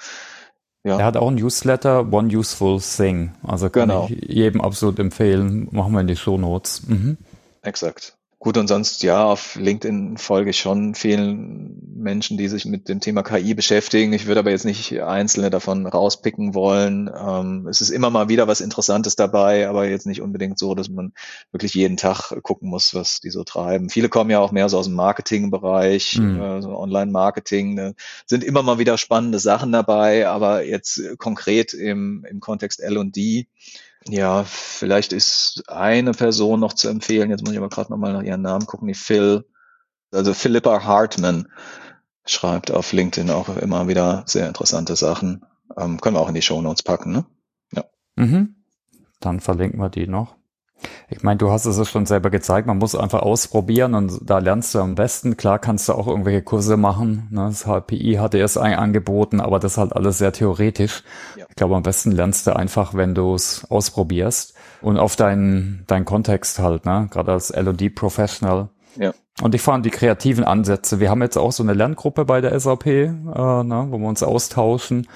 Ja. 0.83 0.99
Er 0.99 1.05
hat 1.05 1.17
auch 1.17 1.29
ein 1.29 1.35
Newsletter, 1.35 2.11
One 2.11 2.35
Useful 2.35 2.79
Thing. 2.81 3.33
Also 3.41 3.69
kann 3.69 3.89
genau. 3.89 4.09
ich 4.09 4.29
jedem 4.29 4.61
absolut 4.61 4.99
empfehlen. 4.99 5.69
Machen 5.71 5.93
wir 5.93 6.01
in 6.01 6.07
die 6.07 6.17
Show 6.17 6.37
Notes. 6.37 6.83
Mhm. 6.87 7.17
Exakt. 7.61 8.17
Gut, 8.43 8.57
und 8.57 8.67
sonst 8.67 9.03
ja, 9.03 9.23
auf 9.23 9.55
LinkedIn 9.55 10.17
folge 10.17 10.49
ich 10.49 10.59
schon 10.59 10.95
vielen 10.95 11.93
Menschen, 11.95 12.37
die 12.37 12.49
sich 12.49 12.65
mit 12.65 12.89
dem 12.89 12.99
Thema 12.99 13.23
KI 13.23 13.53
beschäftigen. 13.53 14.11
Ich 14.11 14.25
würde 14.25 14.41
aber 14.41 14.51
jetzt 14.51 14.65
nicht 14.65 15.01
einzelne 15.01 15.49
davon 15.49 15.87
rauspicken 15.87 16.53
wollen. 16.53 17.09
Ähm, 17.17 17.67
es 17.69 17.79
ist 17.79 17.89
immer 17.89 18.09
mal 18.09 18.27
wieder 18.27 18.45
was 18.45 18.59
Interessantes 18.59 19.15
dabei, 19.15 19.69
aber 19.69 19.87
jetzt 19.87 20.07
nicht 20.07 20.21
unbedingt 20.21 20.59
so, 20.59 20.75
dass 20.75 20.89
man 20.89 21.13
wirklich 21.53 21.73
jeden 21.73 21.95
Tag 21.95 22.37
gucken 22.43 22.69
muss, 22.69 22.93
was 22.93 23.21
die 23.21 23.29
so 23.29 23.45
treiben. 23.45 23.89
Viele 23.89 24.09
kommen 24.09 24.29
ja 24.29 24.39
auch 24.39 24.51
mehr 24.51 24.67
so 24.67 24.77
aus 24.77 24.87
dem 24.87 24.95
Marketingbereich, 24.95 26.19
mhm. 26.19 26.41
äh, 26.41 26.61
so 26.61 26.77
Online-Marketing. 26.77 27.75
Ne? 27.75 27.95
Sind 28.25 28.43
immer 28.43 28.61
mal 28.61 28.77
wieder 28.77 28.97
spannende 28.97 29.39
Sachen 29.39 29.71
dabei, 29.71 30.27
aber 30.27 30.65
jetzt 30.65 31.01
konkret 31.17 31.73
im, 31.73 32.25
im 32.29 32.41
Kontext 32.41 32.81
L&D 32.81 33.47
ja, 34.07 34.43
vielleicht 34.43 35.13
ist 35.13 35.63
eine 35.67 36.11
Person 36.11 36.59
noch 36.59 36.73
zu 36.73 36.89
empfehlen. 36.89 37.29
Jetzt 37.29 37.43
muss 37.43 37.51
ich 37.51 37.57
aber 37.57 37.69
gerade 37.69 37.91
nochmal 37.91 38.13
nach 38.13 38.23
ihren 38.23 38.41
Namen 38.41 38.65
gucken. 38.65 38.87
Die 38.87 38.93
Phil, 38.93 39.45
also 40.11 40.33
Philippa 40.33 40.83
Hartman 40.83 41.47
schreibt 42.25 42.71
auf 42.71 42.93
LinkedIn 42.93 43.29
auch 43.31 43.55
immer 43.57 43.87
wieder 43.87 44.23
sehr 44.25 44.47
interessante 44.47 44.95
Sachen. 44.95 45.45
Ähm, 45.77 45.99
können 45.99 46.15
wir 46.15 46.21
auch 46.21 46.29
in 46.29 46.35
die 46.35 46.41
Show 46.41 46.61
Notes 46.61 46.83
packen, 46.83 47.11
ne? 47.11 47.25
Ja. 47.71 47.85
Mhm. 48.15 48.63
Dann 49.19 49.39
verlinken 49.39 49.79
wir 49.79 49.89
die 49.89 50.07
noch. 50.07 50.35
Ich 51.09 51.23
meine, 51.23 51.37
du 51.37 51.51
hast 51.51 51.65
es 51.65 51.89
schon 51.89 52.05
selber 52.05 52.29
gezeigt, 52.29 52.67
man 52.67 52.77
muss 52.77 52.95
einfach 52.95 53.21
ausprobieren 53.21 53.93
und 53.93 54.19
da 54.23 54.39
lernst 54.39 54.73
du 54.75 54.79
am 54.79 54.95
besten. 54.95 55.37
Klar 55.37 55.59
kannst 55.59 55.89
du 55.89 55.93
auch 55.93 56.07
irgendwelche 56.07 56.41
Kurse 56.41 56.77
machen. 56.77 57.27
Ne? 57.31 57.45
Das 57.47 57.65
HPI 57.65 58.15
hatte 58.19 58.39
es 58.39 58.57
angeboten, 58.57 59.39
aber 59.39 59.59
das 59.59 59.73
ist 59.73 59.77
halt 59.77 59.95
alles 59.95 60.17
sehr 60.17 60.33
theoretisch. 60.33 61.03
Ja. 61.37 61.45
Ich 61.49 61.55
glaube, 61.55 61.75
am 61.75 61.83
besten 61.83 62.11
lernst 62.11 62.47
du 62.47 62.55
einfach, 62.55 62.93
wenn 62.93 63.15
du 63.15 63.35
es 63.35 63.65
ausprobierst 63.69 64.53
und 64.81 64.97
auf 64.97 65.15
deinen, 65.15 65.83
deinen 65.87 66.05
Kontext 66.05 66.59
halt, 66.59 66.85
ne? 66.85 67.07
gerade 67.11 67.31
als 67.31 67.51
L&D-Professional. 67.51 68.69
Ja. 68.95 69.13
Und 69.41 69.55
ich 69.55 69.61
fand 69.61 69.85
die 69.85 69.89
kreativen 69.89 70.43
Ansätze. 70.43 70.99
Wir 70.99 71.09
haben 71.09 71.21
jetzt 71.21 71.37
auch 71.37 71.51
so 71.51 71.63
eine 71.63 71.73
Lerngruppe 71.73 72.25
bei 72.25 72.39
der 72.41 72.59
SAP, 72.59 72.85
äh, 72.85 73.07
ne, 73.07 73.87
wo 73.89 73.97
wir 73.97 74.07
uns 74.07 74.21
austauschen. 74.21 75.07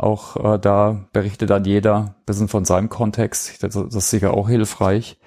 Auch 0.00 0.54
äh, 0.54 0.58
da 0.58 1.04
berichtet 1.12 1.50
dann 1.50 1.66
jeder 1.66 1.96
ein 1.96 2.14
bisschen 2.24 2.48
von 2.48 2.64
seinem 2.64 2.88
Kontext. 2.88 3.62
Das, 3.62 3.74
das 3.74 3.94
ist 3.94 4.08
sicher 4.08 4.32
auch 4.32 4.48
hilfreich. 4.48 5.18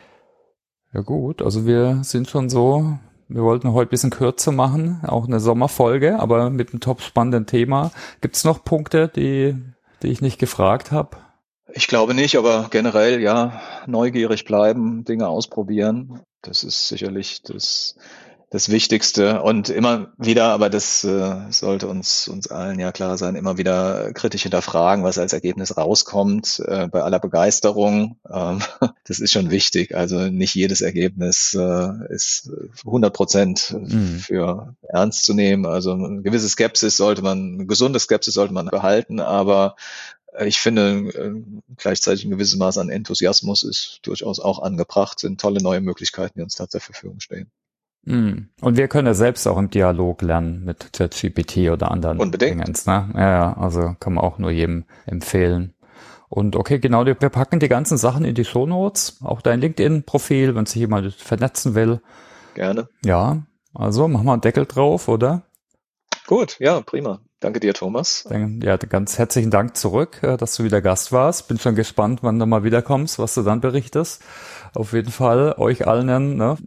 Ja 0.91 1.01
gut, 1.01 1.43
also 1.43 1.67
wir 1.67 1.99
sind 2.03 2.27
schon 2.27 2.49
so, 2.49 2.97
wir 3.27 3.43
wollten 3.43 3.71
heute 3.73 3.89
ein 3.89 3.91
bisschen 3.91 4.09
kürzer 4.09 4.51
machen, 4.51 4.99
auch 5.05 5.27
eine 5.27 5.39
Sommerfolge, 5.39 6.19
aber 6.19 6.49
mit 6.49 6.71
einem 6.71 6.79
top 6.79 7.01
spannenden 7.01 7.45
Thema. 7.45 7.91
Gibt 8.21 8.35
es 8.35 8.45
noch 8.45 8.63
Punkte, 8.63 9.09
die, 9.09 9.55
die 10.01 10.07
ich 10.07 10.21
nicht 10.21 10.39
gefragt 10.39 10.91
habe? 10.91 11.17
Ich 11.71 11.87
glaube 11.87 12.15
nicht, 12.15 12.35
aber 12.35 12.65
generell 12.71 13.21
ja, 13.21 13.61
neugierig 13.85 14.43
bleiben, 14.43 15.03
Dinge 15.03 15.27
ausprobieren. 15.27 16.21
Das 16.41 16.63
ist 16.63 16.87
sicherlich 16.87 17.43
das 17.43 17.95
das 18.53 18.69
Wichtigste 18.69 19.41
und 19.41 19.69
immer 19.69 20.13
wieder, 20.19 20.49
aber 20.49 20.69
das 20.69 21.03
äh, 21.03 21.35
sollte 21.49 21.87
uns 21.87 22.27
uns 22.27 22.51
allen 22.51 22.77
ja 22.77 22.91
klar 22.91 23.17
sein, 23.17 23.33
immer 23.33 23.57
wieder 23.57 24.13
kritisch 24.13 24.43
hinterfragen, 24.43 25.03
was 25.03 25.17
als 25.17 25.33
Ergebnis 25.33 25.75
rauskommt. 25.75 26.61
Äh, 26.67 26.87
bei 26.87 27.01
aller 27.01 27.17
Begeisterung, 27.17 28.19
ähm, 28.31 28.59
das 29.05 29.17
ist 29.17 29.31
schon 29.31 29.49
wichtig. 29.49 29.95
Also 29.95 30.29
nicht 30.29 30.53
jedes 30.53 30.81
Ergebnis 30.81 31.57
äh, 31.59 32.13
ist 32.13 32.51
100 32.85 33.11
Prozent 33.11 33.75
mhm. 33.75 34.19
für 34.19 34.75
ernst 34.87 35.25
zu 35.25 35.33
nehmen. 35.33 35.65
Also 35.65 35.93
eine 35.93 36.21
gewisse 36.21 36.47
Skepsis 36.47 36.95
sollte 36.95 37.23
man, 37.23 37.55
eine 37.55 37.65
gesunde 37.65 37.99
Skepsis 37.99 38.35
sollte 38.35 38.53
man 38.53 38.67
behalten, 38.67 39.19
aber 39.19 39.75
ich 40.45 40.59
finde, 40.59 41.09
äh, 41.09 41.41
gleichzeitig 41.75 42.23
ein 42.23 42.29
gewisses 42.29 42.55
Maß 42.57 42.77
an 42.77 42.89
Enthusiasmus 42.89 43.63
ist 43.63 44.01
durchaus 44.03 44.39
auch 44.39 44.61
angebracht, 44.61 45.19
sind 45.19 45.41
tolle 45.41 45.59
neue 45.59 45.81
Möglichkeiten, 45.81 46.37
die 46.37 46.43
uns 46.43 46.53
da 46.53 46.69
zur 46.69 46.81
Verfügung 46.81 47.19
stehen. 47.19 47.49
Mm. 48.05 48.49
Und 48.61 48.77
wir 48.77 48.87
können 48.87 49.07
ja 49.07 49.13
selbst 49.13 49.47
auch 49.47 49.57
im 49.57 49.69
Dialog 49.69 50.21
lernen 50.21 50.63
mit 50.65 50.91
ChatGPT 50.93 51.69
oder 51.69 51.91
anderen 51.91 52.19
Unbedingt. 52.19 52.61
Dingens, 52.61 52.85
ne? 52.85 53.09
Ja, 53.13 53.29
ja, 53.29 53.57
also 53.57 53.95
kann 53.99 54.13
man 54.13 54.23
auch 54.23 54.37
nur 54.39 54.51
jedem 54.51 54.85
empfehlen. 55.05 55.73
Und 56.29 56.55
okay, 56.55 56.79
genau, 56.79 57.05
wir 57.05 57.13
packen 57.13 57.59
die 57.59 57.69
ganzen 57.69 57.97
Sachen 57.97 58.25
in 58.25 58.33
die 58.33 58.45
Show 58.45 58.65
Notes, 58.65 59.19
auch 59.23 59.41
dein 59.41 59.61
LinkedIn-Profil, 59.61 60.55
wenn 60.55 60.65
sich 60.65 60.77
jemand 60.77 61.13
vernetzen 61.13 61.75
will. 61.75 62.01
Gerne. 62.55 62.89
Ja, 63.05 63.43
also 63.73 64.07
machen 64.07 64.25
wir 64.25 64.33
einen 64.33 64.41
Deckel 64.41 64.65
drauf, 64.65 65.07
oder? 65.07 65.43
Gut, 66.25 66.57
ja, 66.59 66.81
prima. 66.81 67.19
Danke 67.39 67.59
dir, 67.59 67.73
Thomas. 67.73 68.25
Ja, 68.29 68.77
ganz 68.77 69.19
herzlichen 69.19 69.51
Dank 69.51 69.75
zurück, 69.75 70.23
äh, 70.23 70.37
dass 70.37 70.55
du 70.55 70.63
wieder 70.63 70.81
Gast 70.81 71.11
warst. 71.11 71.49
Bin 71.49 71.59
schon 71.59 71.75
gespannt, 71.75 72.19
wann 72.23 72.39
du 72.39 72.45
mal 72.45 72.63
wiederkommst, 72.63 73.19
was 73.19 73.33
du 73.33 73.41
dann 73.41 73.59
berichtest. 73.59 74.23
Auf 74.73 74.93
jeden 74.93 75.11
Fall 75.11 75.53
euch 75.57 75.85
allen, 75.85 76.37
ne? 76.37 76.57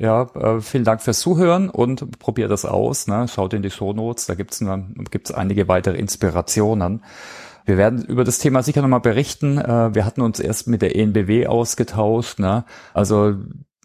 Ja, 0.00 0.22
äh, 0.34 0.62
vielen 0.62 0.84
Dank 0.84 1.02
fürs 1.02 1.20
Zuhören 1.20 1.68
und 1.68 2.18
probiert 2.18 2.50
das 2.50 2.64
aus. 2.64 3.06
Ne? 3.06 3.28
Schaut 3.28 3.52
in 3.52 3.60
die 3.60 3.70
Shownotes, 3.70 4.24
da 4.24 4.34
gibt's 4.34 4.64
gibt's 5.10 5.30
einige 5.30 5.68
weitere 5.68 5.98
Inspirationen. 5.98 7.04
Wir 7.66 7.76
werden 7.76 8.02
über 8.06 8.24
das 8.24 8.38
Thema 8.38 8.62
sicher 8.62 8.80
nochmal 8.80 9.00
berichten. 9.00 9.58
Äh, 9.58 9.94
wir 9.94 10.06
hatten 10.06 10.22
uns 10.22 10.40
erst 10.40 10.68
mit 10.68 10.80
der 10.80 10.96
ENBW 10.96 11.46
ausgetauscht. 11.48 12.38
Ne? 12.38 12.64
Also 12.94 13.34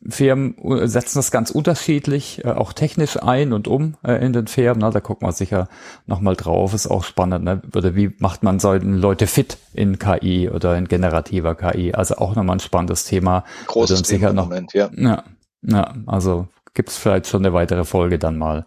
Firmen 0.07 0.55
setzen 0.87 1.17
das 1.17 1.31
ganz 1.31 1.51
unterschiedlich, 1.51 2.45
äh, 2.45 2.51
auch 2.51 2.71
technisch 2.71 3.21
ein 3.21 3.51
und 3.51 3.67
um 3.67 3.95
äh, 4.01 4.13
in 4.25 4.31
den 4.31 4.47
Firmen. 4.47 4.79
Na, 4.79 4.91
da 4.91 5.01
gucken 5.01 5.27
wir 5.27 5.33
sicher 5.33 5.67
nochmal 6.05 6.37
drauf. 6.37 6.73
Ist 6.73 6.87
auch 6.87 7.03
spannend. 7.03 7.43
Ne? 7.43 7.61
Oder 7.75 7.93
wie 7.93 8.15
macht 8.19 8.41
man 8.41 8.59
solche 8.59 8.85
Leute 8.85 9.27
fit 9.27 9.57
in 9.73 9.99
KI 9.99 10.49
oder 10.49 10.77
in 10.77 10.87
generativer 10.87 11.55
KI? 11.55 11.93
Also 11.93 12.15
auch 12.15 12.35
nochmal 12.35 12.55
ein 12.55 12.61
spannendes 12.61 13.03
Thema. 13.03 13.43
Großes 13.67 14.03
Thema 14.03 14.19
sicher 14.19 14.33
noch, 14.33 14.45
Moment, 14.45 14.73
ja. 14.73 14.89
ja. 14.95 15.23
Ja, 15.67 15.93
also 16.05 16.47
gibt 16.73 16.89
es 16.89 16.97
vielleicht 16.97 17.27
schon 17.27 17.43
eine 17.45 17.53
weitere 17.53 17.85
Folge 17.85 18.19
dann 18.19 18.37
mal. 18.37 18.65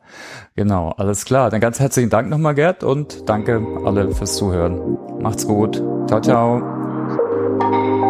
Genau, 0.56 0.90
alles 0.96 1.24
klar. 1.24 1.50
Dann 1.50 1.60
ganz 1.60 1.78
herzlichen 1.78 2.10
Dank 2.10 2.28
nochmal, 2.28 2.54
Gerd, 2.54 2.82
und 2.82 3.28
danke 3.28 3.64
alle 3.84 4.10
fürs 4.12 4.36
Zuhören. 4.36 4.98
Macht's 5.20 5.46
gut. 5.46 5.82
Ciao, 6.08 6.20
ciao. 6.20 8.06